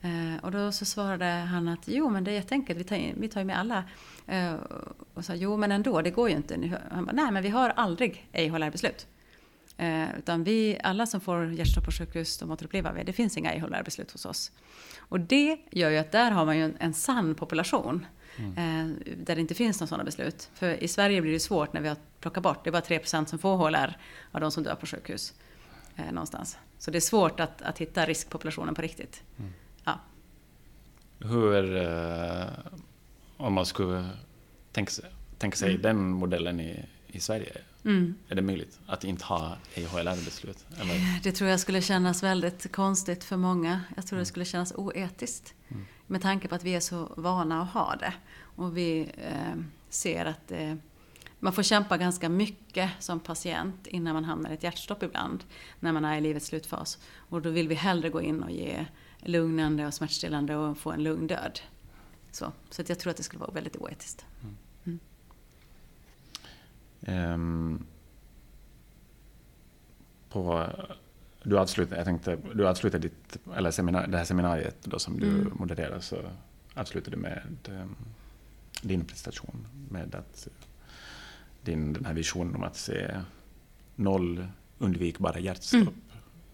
Eh, 0.00 0.44
och 0.44 0.50
då 0.50 0.72
så 0.72 0.84
svarade 0.84 1.24
han 1.24 1.68
att 1.68 1.82
jo 1.86 2.10
men 2.10 2.24
det 2.24 2.30
är 2.30 2.34
jätteenkelt, 2.34 2.78
vi 2.78 2.84
tar, 2.84 3.12
vi 3.20 3.28
tar 3.28 3.40
ju 3.40 3.44
med 3.44 3.58
alla. 3.58 3.84
Eh, 4.26 4.54
och 5.14 5.24
sa 5.24 5.34
jo 5.34 5.56
men 5.56 5.72
ändå, 5.72 6.02
det 6.02 6.10
går 6.10 6.30
ju 6.30 6.36
inte. 6.36 6.80
Han 6.90 7.04
bara, 7.04 7.12
nej 7.12 7.30
men 7.30 7.42
vi 7.42 7.48
har 7.48 7.70
aldrig 7.70 8.28
ej 8.32 8.70
beslut. 8.70 9.06
Eh, 9.76 10.18
utan 10.18 10.44
vi, 10.44 10.78
alla 10.82 11.06
som 11.06 11.20
får 11.20 11.52
hjärtstopp 11.52 11.84
på 11.84 11.90
sjukhus, 11.90 12.38
de 12.38 12.50
återupplivar 12.50 13.02
det 13.06 13.12
finns 13.12 13.36
inga 13.36 13.52
ej 13.52 13.82
beslut 13.84 14.12
hos 14.12 14.26
oss. 14.26 14.52
Och 14.98 15.20
det 15.20 15.58
gör 15.70 15.90
ju 15.90 15.96
att 15.96 16.12
där 16.12 16.30
har 16.30 16.44
man 16.44 16.56
ju 16.56 16.64
en, 16.64 16.76
en 16.78 16.94
sann 16.94 17.34
population. 17.34 18.06
Mm. 18.38 18.98
där 19.16 19.34
det 19.34 19.40
inte 19.40 19.54
finns 19.54 19.80
några 19.80 19.88
sådana 19.88 20.04
beslut. 20.04 20.50
För 20.54 20.82
i 20.84 20.88
Sverige 20.88 21.22
blir 21.22 21.32
det 21.32 21.40
svårt 21.40 21.72
när 21.72 21.80
vi 21.80 21.88
har 21.88 21.96
plockat 22.20 22.42
bort, 22.42 22.64
det 22.64 22.70
är 22.70 22.72
bara 22.72 22.82
3% 22.82 23.26
som 23.26 23.38
får 23.38 23.56
HLR 23.56 23.96
av 24.32 24.40
de 24.40 24.50
som 24.50 24.62
dör 24.62 24.74
på 24.74 24.86
sjukhus. 24.86 25.34
någonstans. 26.12 26.58
Så 26.78 26.90
det 26.90 26.98
är 26.98 27.00
svårt 27.00 27.40
att, 27.40 27.62
att 27.62 27.78
hitta 27.78 28.06
riskpopulationen 28.06 28.74
på 28.74 28.82
riktigt. 28.82 29.22
Mm. 29.38 29.52
Ja. 29.84 30.00
Hur, 31.18 31.76
eh, 31.76 32.46
om 33.36 33.52
man 33.52 33.66
skulle 33.66 34.08
tänka, 34.72 34.92
tänka 35.38 35.56
sig 35.56 35.70
mm. 35.70 35.82
den 35.82 36.10
modellen 36.10 36.60
i, 36.60 36.84
i 37.06 37.20
Sverige, 37.20 37.52
mm. 37.84 38.14
är 38.28 38.34
det 38.34 38.42
möjligt 38.42 38.78
att 38.86 39.04
inte 39.04 39.24
ha 39.24 39.56
EHLR-beslut? 39.74 40.66
Det 41.22 41.32
tror 41.32 41.50
jag 41.50 41.60
skulle 41.60 41.82
kännas 41.82 42.22
väldigt 42.22 42.72
konstigt 42.72 43.24
för 43.24 43.36
många. 43.36 43.80
Jag 43.96 44.06
tror 44.06 44.16
mm. 44.16 44.22
det 44.22 44.26
skulle 44.26 44.44
kännas 44.44 44.72
oetiskt. 44.72 45.54
Mm. 45.68 45.84
Med 46.06 46.22
tanke 46.22 46.48
på 46.48 46.54
att 46.54 46.64
vi 46.64 46.74
är 46.74 46.80
så 46.80 47.12
vana 47.16 47.62
att 47.62 47.70
ha 47.70 47.96
det. 47.96 48.14
Och 48.56 48.76
vi 48.76 49.10
eh, 49.16 49.62
ser 49.88 50.24
att 50.24 50.52
eh, 50.52 50.74
man 51.38 51.52
får 51.52 51.62
kämpa 51.62 51.96
ganska 51.96 52.28
mycket 52.28 52.90
som 52.98 53.20
patient 53.20 53.86
innan 53.86 54.14
man 54.14 54.24
hamnar 54.24 54.50
i 54.50 54.54
ett 54.54 54.62
hjärtstopp 54.62 55.02
ibland. 55.02 55.44
När 55.80 55.92
man 55.92 56.04
är 56.04 56.18
i 56.18 56.20
livets 56.20 56.46
slutfas. 56.46 56.98
Och 57.16 57.42
då 57.42 57.50
vill 57.50 57.68
vi 57.68 57.74
hellre 57.74 58.10
gå 58.10 58.22
in 58.22 58.42
och 58.42 58.50
ge 58.50 58.86
lugnande 59.18 59.86
och 59.86 59.94
smärtstillande 59.94 60.56
och 60.56 60.78
få 60.78 60.92
en 60.92 61.02
lugn 61.02 61.26
död. 61.26 61.60
Så, 62.30 62.52
så 62.70 62.82
att 62.82 62.88
jag 62.88 62.98
tror 62.98 63.10
att 63.10 63.16
det 63.16 63.22
skulle 63.22 63.40
vara 63.40 63.52
väldigt 63.52 63.76
oetiskt. 63.76 64.26
Mm. 64.84 64.98
Um, 67.06 67.86
på, 70.28 70.70
du 71.44 71.58
avslutade, 71.58 71.96
jag 71.96 72.04
tänkte, 72.06 72.38
du 72.54 72.68
avslutade 72.68 73.08
ditt, 73.08 73.36
eller 73.56 73.70
seminar, 73.70 74.06
det 74.06 74.18
här 74.18 74.24
seminariet 74.24 74.76
då 74.84 74.98
som 74.98 75.20
du 75.20 75.28
mm. 75.28 75.52
modererade 75.54 76.02
så 76.02 76.16
avslutade 76.74 77.16
du 77.16 77.22
med 77.22 77.42
um, 77.68 77.96
din 78.82 79.04
prestation 79.04 79.66
med 79.90 80.14
att 80.14 80.48
din, 81.62 81.92
den 81.92 82.04
här 82.04 82.14
visionen 82.14 82.54
om 82.54 82.62
att 82.62 82.76
se 82.76 83.20
noll 83.94 84.46
undvikbara 84.78 85.38
hjärtstopp. 85.38 85.80
Mm. 85.80 85.94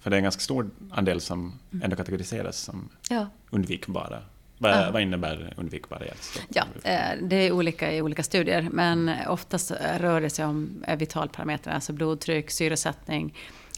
För 0.00 0.10
det 0.10 0.16
är 0.16 0.18
en 0.18 0.22
ganska 0.22 0.40
stor 0.40 0.70
andel 0.90 1.20
som 1.20 1.58
mm. 1.70 1.84
ändå 1.84 1.96
kategoriseras 1.96 2.56
som 2.56 2.88
ja. 3.10 3.26
undvikbara 3.50 4.22
Vad, 4.58 4.70
Ja. 4.72 4.90
vad 4.92 5.02
innebär 5.02 5.54
undvikbara 5.56 6.04
hjärtstopp? 6.04 6.44
Ja, 6.48 6.64
eh, 6.82 7.18
det 7.22 7.36
är 7.36 7.52
olika 7.52 7.92
i 7.92 8.02
olika 8.02 8.22
studier, 8.22 8.68
men 8.72 9.10
oftast 9.28 9.70
rör 9.98 10.20
det 10.20 10.30
sig 10.30 10.44
om 10.44 10.84
eh, 10.86 10.98
vitalparametrar, 10.98 11.74
alltså 11.74 11.92
blodtryck, 11.92 12.50
syresättning, 12.50 13.34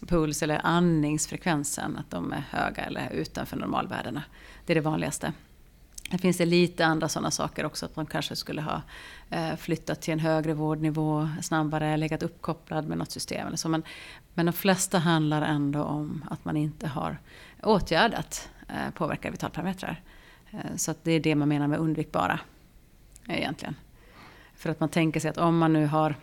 puls 0.07 0.43
eller 0.43 0.61
andningsfrekvensen, 0.65 1.97
att 1.97 2.11
de 2.11 2.33
är 2.33 2.45
höga 2.51 2.85
eller 2.85 3.13
utanför 3.13 3.57
normalvärdena. 3.57 4.23
Det 4.67 4.73
är 4.73 4.75
det 4.75 4.81
vanligaste. 4.81 5.33
Det 6.11 6.19
finns 6.19 6.37
det 6.37 6.47
lite 6.47 6.87
andra 6.87 7.09
sådana 7.09 7.31
saker 7.31 7.65
också, 7.67 7.87
att 7.87 7.97
man 7.97 8.07
kanske 8.07 8.37
skulle 8.37 8.63
ha 8.63 8.83
eh, 9.31 9.57
flyttat 9.57 10.01
till 10.01 10.13
en 10.13 10.19
högre 10.19 10.55
vårdnivå 10.55 11.29
snabbare, 11.43 11.97
legat 11.97 12.23
uppkopplad 12.23 12.89
med 12.89 12.99
något 12.99 13.11
system 13.11 13.47
eller 13.47 13.57
så. 13.57 13.69
Men, 13.69 13.83
men 14.35 14.47
de 14.47 14.53
flesta 14.53 14.99
handlar 14.99 15.43
ändå 15.43 15.83
om 15.83 16.25
att 16.31 16.45
man 16.45 16.57
inte 16.57 16.89
har 16.89 17.19
åtgärdat 17.63 18.49
eh, 18.69 18.91
påverkade 18.95 19.33
vitalparametrar. 19.33 20.01
Eh, 20.51 20.77
så 20.77 20.91
att 20.91 21.05
det 21.05 21.13
är 21.13 21.21
det 21.21 21.35
man 21.35 21.49
menar 21.49 21.69
med 21.69 21.79
undvikbara 21.79 22.41
egentligen. 23.29 23.75
För 24.55 24.71
att 24.71 24.81
man 24.81 24.89
tänker 24.89 25.21
sig 25.21 25.31
att 25.31 25.39
om 25.39 25.59
man 25.59 25.73
nu 25.73 25.87
har 25.87 26.17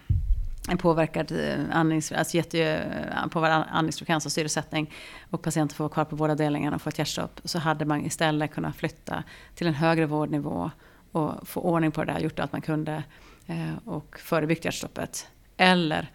påverkad 0.78 1.32
eh, 1.32 1.78
andnings, 1.78 2.12
alltså 2.12 2.38
jätte, 2.38 2.64
eh, 2.64 3.28
påverkad 3.28 3.66
andningsfrekvens 3.72 4.26
och 4.26 4.32
syresättning 4.32 4.94
och 5.30 5.42
patienten 5.42 5.76
får 5.76 5.84
vara 5.84 5.94
kvar 5.94 6.06
på 6.06 6.16
vårdavdelningen 6.16 6.74
och 6.74 6.82
få 6.82 6.90
ett 6.90 6.98
hjärtstopp 7.00 7.42
så 7.44 7.60
hade 7.60 7.86
man 7.86 8.06
istället 8.06 8.54
kunnat 8.54 8.76
flytta 8.76 9.24
till 9.56 9.68
en 9.68 9.74
högre 9.74 10.06
vårdnivå 10.06 10.72
och 11.12 11.48
få 11.48 11.62
ordning 11.62 11.92
på 11.92 12.04
det 12.04 12.14
där, 12.14 12.20
gjort 12.20 12.40
allt 12.40 12.52
man 12.52 12.62
kunde 12.62 13.04
eh, 13.48 13.74
och 13.86 14.20
förebyggt 14.20 14.66
hjärtstoppet. 14.66 15.28
Eller, 15.58 16.12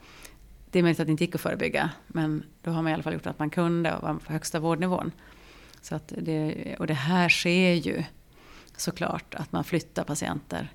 det 0.70 0.78
är 0.78 0.82
möjligt 0.82 1.00
att 1.00 1.06
det 1.06 1.10
inte 1.10 1.24
gick 1.24 1.34
att 1.34 1.40
förebygga, 1.40 1.90
men 2.06 2.44
då 2.62 2.70
har 2.70 2.82
man 2.82 2.90
i 2.90 2.94
alla 2.94 3.02
fall 3.02 3.12
gjort 3.12 3.26
allt 3.26 3.38
man 3.38 3.50
kunde 3.50 3.94
och 3.94 4.02
var 4.02 4.14
på 4.14 4.32
högsta 4.32 4.60
vårdnivån. 4.60 5.12
Så 5.80 5.94
att 5.94 6.12
det, 6.18 6.76
och 6.78 6.86
det 6.86 6.94
här 6.94 7.28
sker 7.28 7.72
ju 7.72 8.02
såklart, 8.76 9.34
att 9.34 9.52
man 9.52 9.64
flyttar 9.64 10.04
patienter. 10.04 10.72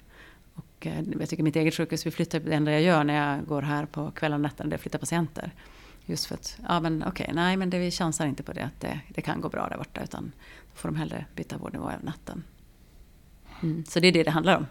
Och 0.60 0.88
eh, 0.88 1.02
jag 1.20 1.30
tycker 1.30 1.44
mitt 1.44 1.56
eget 1.56 1.76
sjukhus, 1.76 2.06
vi 2.06 2.12
flyttar 2.12 2.40
det 2.40 2.54
enda 2.54 2.72
jag 2.72 2.82
gör 2.82 3.04
när 3.04 3.14
jag 3.38 3.46
går 3.46 3.62
här 3.62 3.86
på 3.86 4.12
kvällar 4.12 4.36
och 4.38 4.42
nätter, 4.42 4.64
det 4.64 4.74
är 4.74 4.76
att 4.76 4.82
flytta 4.82 4.98
patienter. 4.98 5.52
Just 6.06 6.26
för 6.26 6.36
att, 6.36 6.60
ja 6.68 6.80
men 6.80 7.04
okej, 7.08 7.30
nej 7.34 7.58
men 7.58 7.70
det, 7.70 7.80
vi 7.80 7.92
chansar 7.92 8.26
inte 8.26 8.44
på 8.44 8.54
det, 8.54 8.64
att 8.64 8.80
det, 8.82 9.00
det 9.10 9.22
kan 9.22 9.42
gå 9.42 9.50
bra 9.50 9.68
där 9.70 9.78
borta, 9.78 10.02
utan 10.04 10.32
då 10.74 10.76
får 10.80 10.90
de 10.90 10.96
hellre 10.96 11.26
byta 11.36 11.58
vårdnivå 11.58 11.86
över 11.90 12.04
natten. 12.04 12.44
Mm, 13.64 13.86
så 13.86 14.00
det 14.00 14.08
är 14.08 14.12
det 14.12 14.24
det 14.24 14.32
handlar 14.32 14.58
om. 14.58 14.66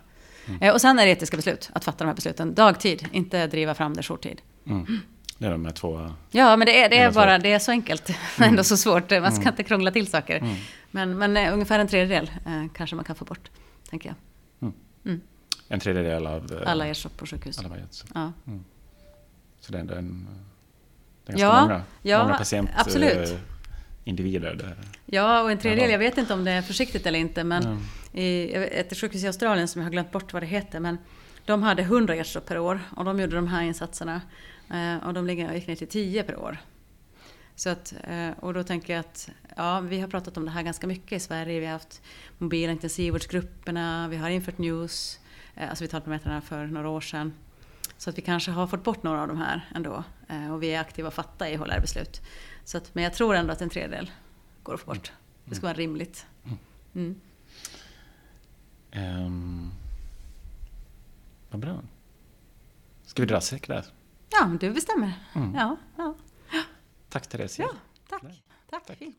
Eh, 0.61 0.75
Och 0.75 0.81
sen 0.81 0.99
är 0.99 1.07
det 1.07 1.13
etiska 1.13 1.37
beslut, 1.37 1.71
att 1.73 1.85
fatta 1.85 2.05
de 2.05 2.09
här 2.09 2.15
besluten 2.15 2.55
dagtid, 2.55 3.09
inte 3.13 3.47
driva 3.47 3.75
fram 3.75 3.95
det 3.95 4.03
jourtid. 4.03 4.43
Mm. 4.67 4.87
Det 5.39 5.47
är 5.47 5.51
de 5.51 5.65
här 5.65 5.73
två... 5.73 6.11
Ja, 6.31 6.57
men 6.57 6.67
det 6.67 6.83
är, 6.85 6.89
det 6.91 6.99
är 6.99 7.13
bara 7.13 7.35
svårt. 7.37 7.43
det 7.43 7.53
är 7.53 7.59
så 7.59 7.71
enkelt. 7.71 8.11
Ändå 8.39 8.65
så 8.65 8.77
svårt. 8.77 9.11
Man 9.11 9.33
ska 9.33 9.49
inte 9.49 9.63
krångla 9.63 9.91
till 9.91 10.07
saker. 10.07 10.37
Mm. 10.39 10.55
Men, 10.91 11.19
men 11.19 11.37
eh, 11.37 11.53
ungefär 11.53 11.79
en 11.79 11.89
tredjedel 11.89 12.31
eh, 12.47 12.65
kanske 12.75 12.97
man 12.97 13.05
kan 13.05 13.17
få 13.17 13.25
bort, 13.25 13.51
tänker 13.91 14.09
jag. 14.09 14.17
En 15.69 15.81
tredjedel 15.81 16.27
av... 16.27 16.53
eh, 16.63 16.71
Alla 16.71 16.87
hjärtstopp 16.87 17.17
på 17.17 17.27
sjukhus. 17.27 17.59
alla 17.59 17.69
var. 17.69 17.79
Ja. 18.15 18.33
Så 19.61 19.73
det 19.73 19.79
är 19.79 19.81
ändå 19.81 19.95
en... 19.95 20.27
Det 21.27 21.33
är 21.33 21.37
ganska 21.37 21.47
Ja, 21.57 21.61
många, 21.63 21.83
ja, 22.03 22.23
många 22.25 22.39
patient... 22.39 22.71
absolut. 22.77 23.31
eh. 23.31 23.37
Det, 24.05 24.77
ja, 25.07 25.43
och 25.43 25.51
en 25.51 25.59
tredjedel, 25.59 25.91
jag 25.91 25.99
vet 25.99 26.19
inte 26.19 26.35
om 26.35 26.45
det 26.45 26.51
är 26.51 26.63
försiktigt 26.63 27.07
eller 27.07 27.19
inte, 27.19 27.45
men 27.45 27.63
Ja. 28.13 28.21
i 28.21 28.53
ett 28.55 28.97
sjukhus 28.97 29.23
i 29.23 29.27
Australien 29.27 29.69
som 29.69 29.81
jag 29.81 29.87
har 29.87 29.91
glömt 29.93 30.13
bort 30.13 30.33
vad 30.33 30.43
det 30.43 30.47
heter, 30.47 30.81
men 30.81 30.99
de 31.45 31.63
hade 31.63 31.83
100 31.83 32.17
hjärtstopp 32.17 32.47
per 32.47 32.59
år 32.59 32.81
och 32.97 33.05
de 33.05 33.21
gjorde 33.21 33.37
de 33.37 33.47
här 33.49 33.63
insatserna. 33.63 34.21
Eh, 34.71 35.07
och 35.07 35.15
de 35.15 35.27
ligger- 35.27 35.55
gick 35.55 35.67
ner 35.67 35.77
till 35.77 35.89
10 35.89 36.23
per 36.23 36.37
år. 36.37 36.59
Så 37.57 37.69
att, 37.71 37.95
eh, 38.05 38.31
och 38.41 38.55
då 38.55 38.63
tänker 38.63 38.93
jag 38.93 39.01
att 39.01 39.29
ja, 39.57 39.81
vi 39.81 40.01
har 40.01 40.09
pratat 40.09 40.37
om 40.37 40.45
det 40.45 40.51
här 40.51 40.63
ganska 40.63 40.87
mycket 40.87 41.13
i 41.13 41.21
Sverige. 41.21 41.61
Vi 41.61 41.67
har 41.67 41.73
haft 41.73 42.03
mobila 42.39 42.73
intensivvårdsgrupperna, 42.73 44.09
vi 44.09 44.17
har 44.17 44.29
infört 44.31 44.59
news, 44.59 45.19
eh, 45.25 45.28
alltså 45.67 45.85
vitalparametrarna 45.85 46.41
för 46.41 46.67
några 46.67 46.89
år 46.89 47.01
sedan. 47.01 47.33
Så 47.97 48.11
att 48.11 48.19
vi 48.19 48.23
kanske 48.23 48.51
har 48.51 48.67
fått 48.67 48.85
bort 48.85 49.03
några 49.03 49.23
av 49.23 49.29
de 49.29 49.37
här 49.39 49.69
ändå. 49.75 50.05
Eh, 50.29 50.53
Och 50.55 50.63
vi 50.63 50.69
är 50.75 50.81
aktiva 50.81 51.09
och 51.09 51.15
fattar 51.15 51.47
i 51.47 51.57
HLR-beslut. 51.57 52.21
Så 52.65 52.79
att, 52.79 52.95
men 52.95 53.05
jag 53.05 53.15
tror 53.15 53.35
ändå 53.35 53.53
att 53.53 53.61
en 53.63 53.71
tredjedel 53.71 54.11
går 54.63 54.75
att 54.75 54.81
få 54.81 54.87
bort. 54.87 55.13
Det 55.45 55.55
ska 55.55 55.67
vara 55.67 55.77
rimligt. 55.77 56.27
Mm. 56.95 57.21
Ehm, 58.91 59.71
vad 61.51 61.61
bra. 61.61 61.81
Ska 63.05 63.23
vi 63.23 63.27
dra 63.29 63.41
säck 63.41 63.69
där? 63.69 63.85
Ja, 64.31 64.57
du 64.61 64.71
bestämmer. 64.73 65.13
Mm. 65.35 65.55
Ja, 65.55 65.77
ja. 65.97 66.15
Tack 67.09 67.27
Teresia. 67.27 67.67
ja 67.73 67.79
tack. 68.09 68.23
Tack, 68.71 68.87
Tack. 68.87 68.99
fint. 68.99 69.17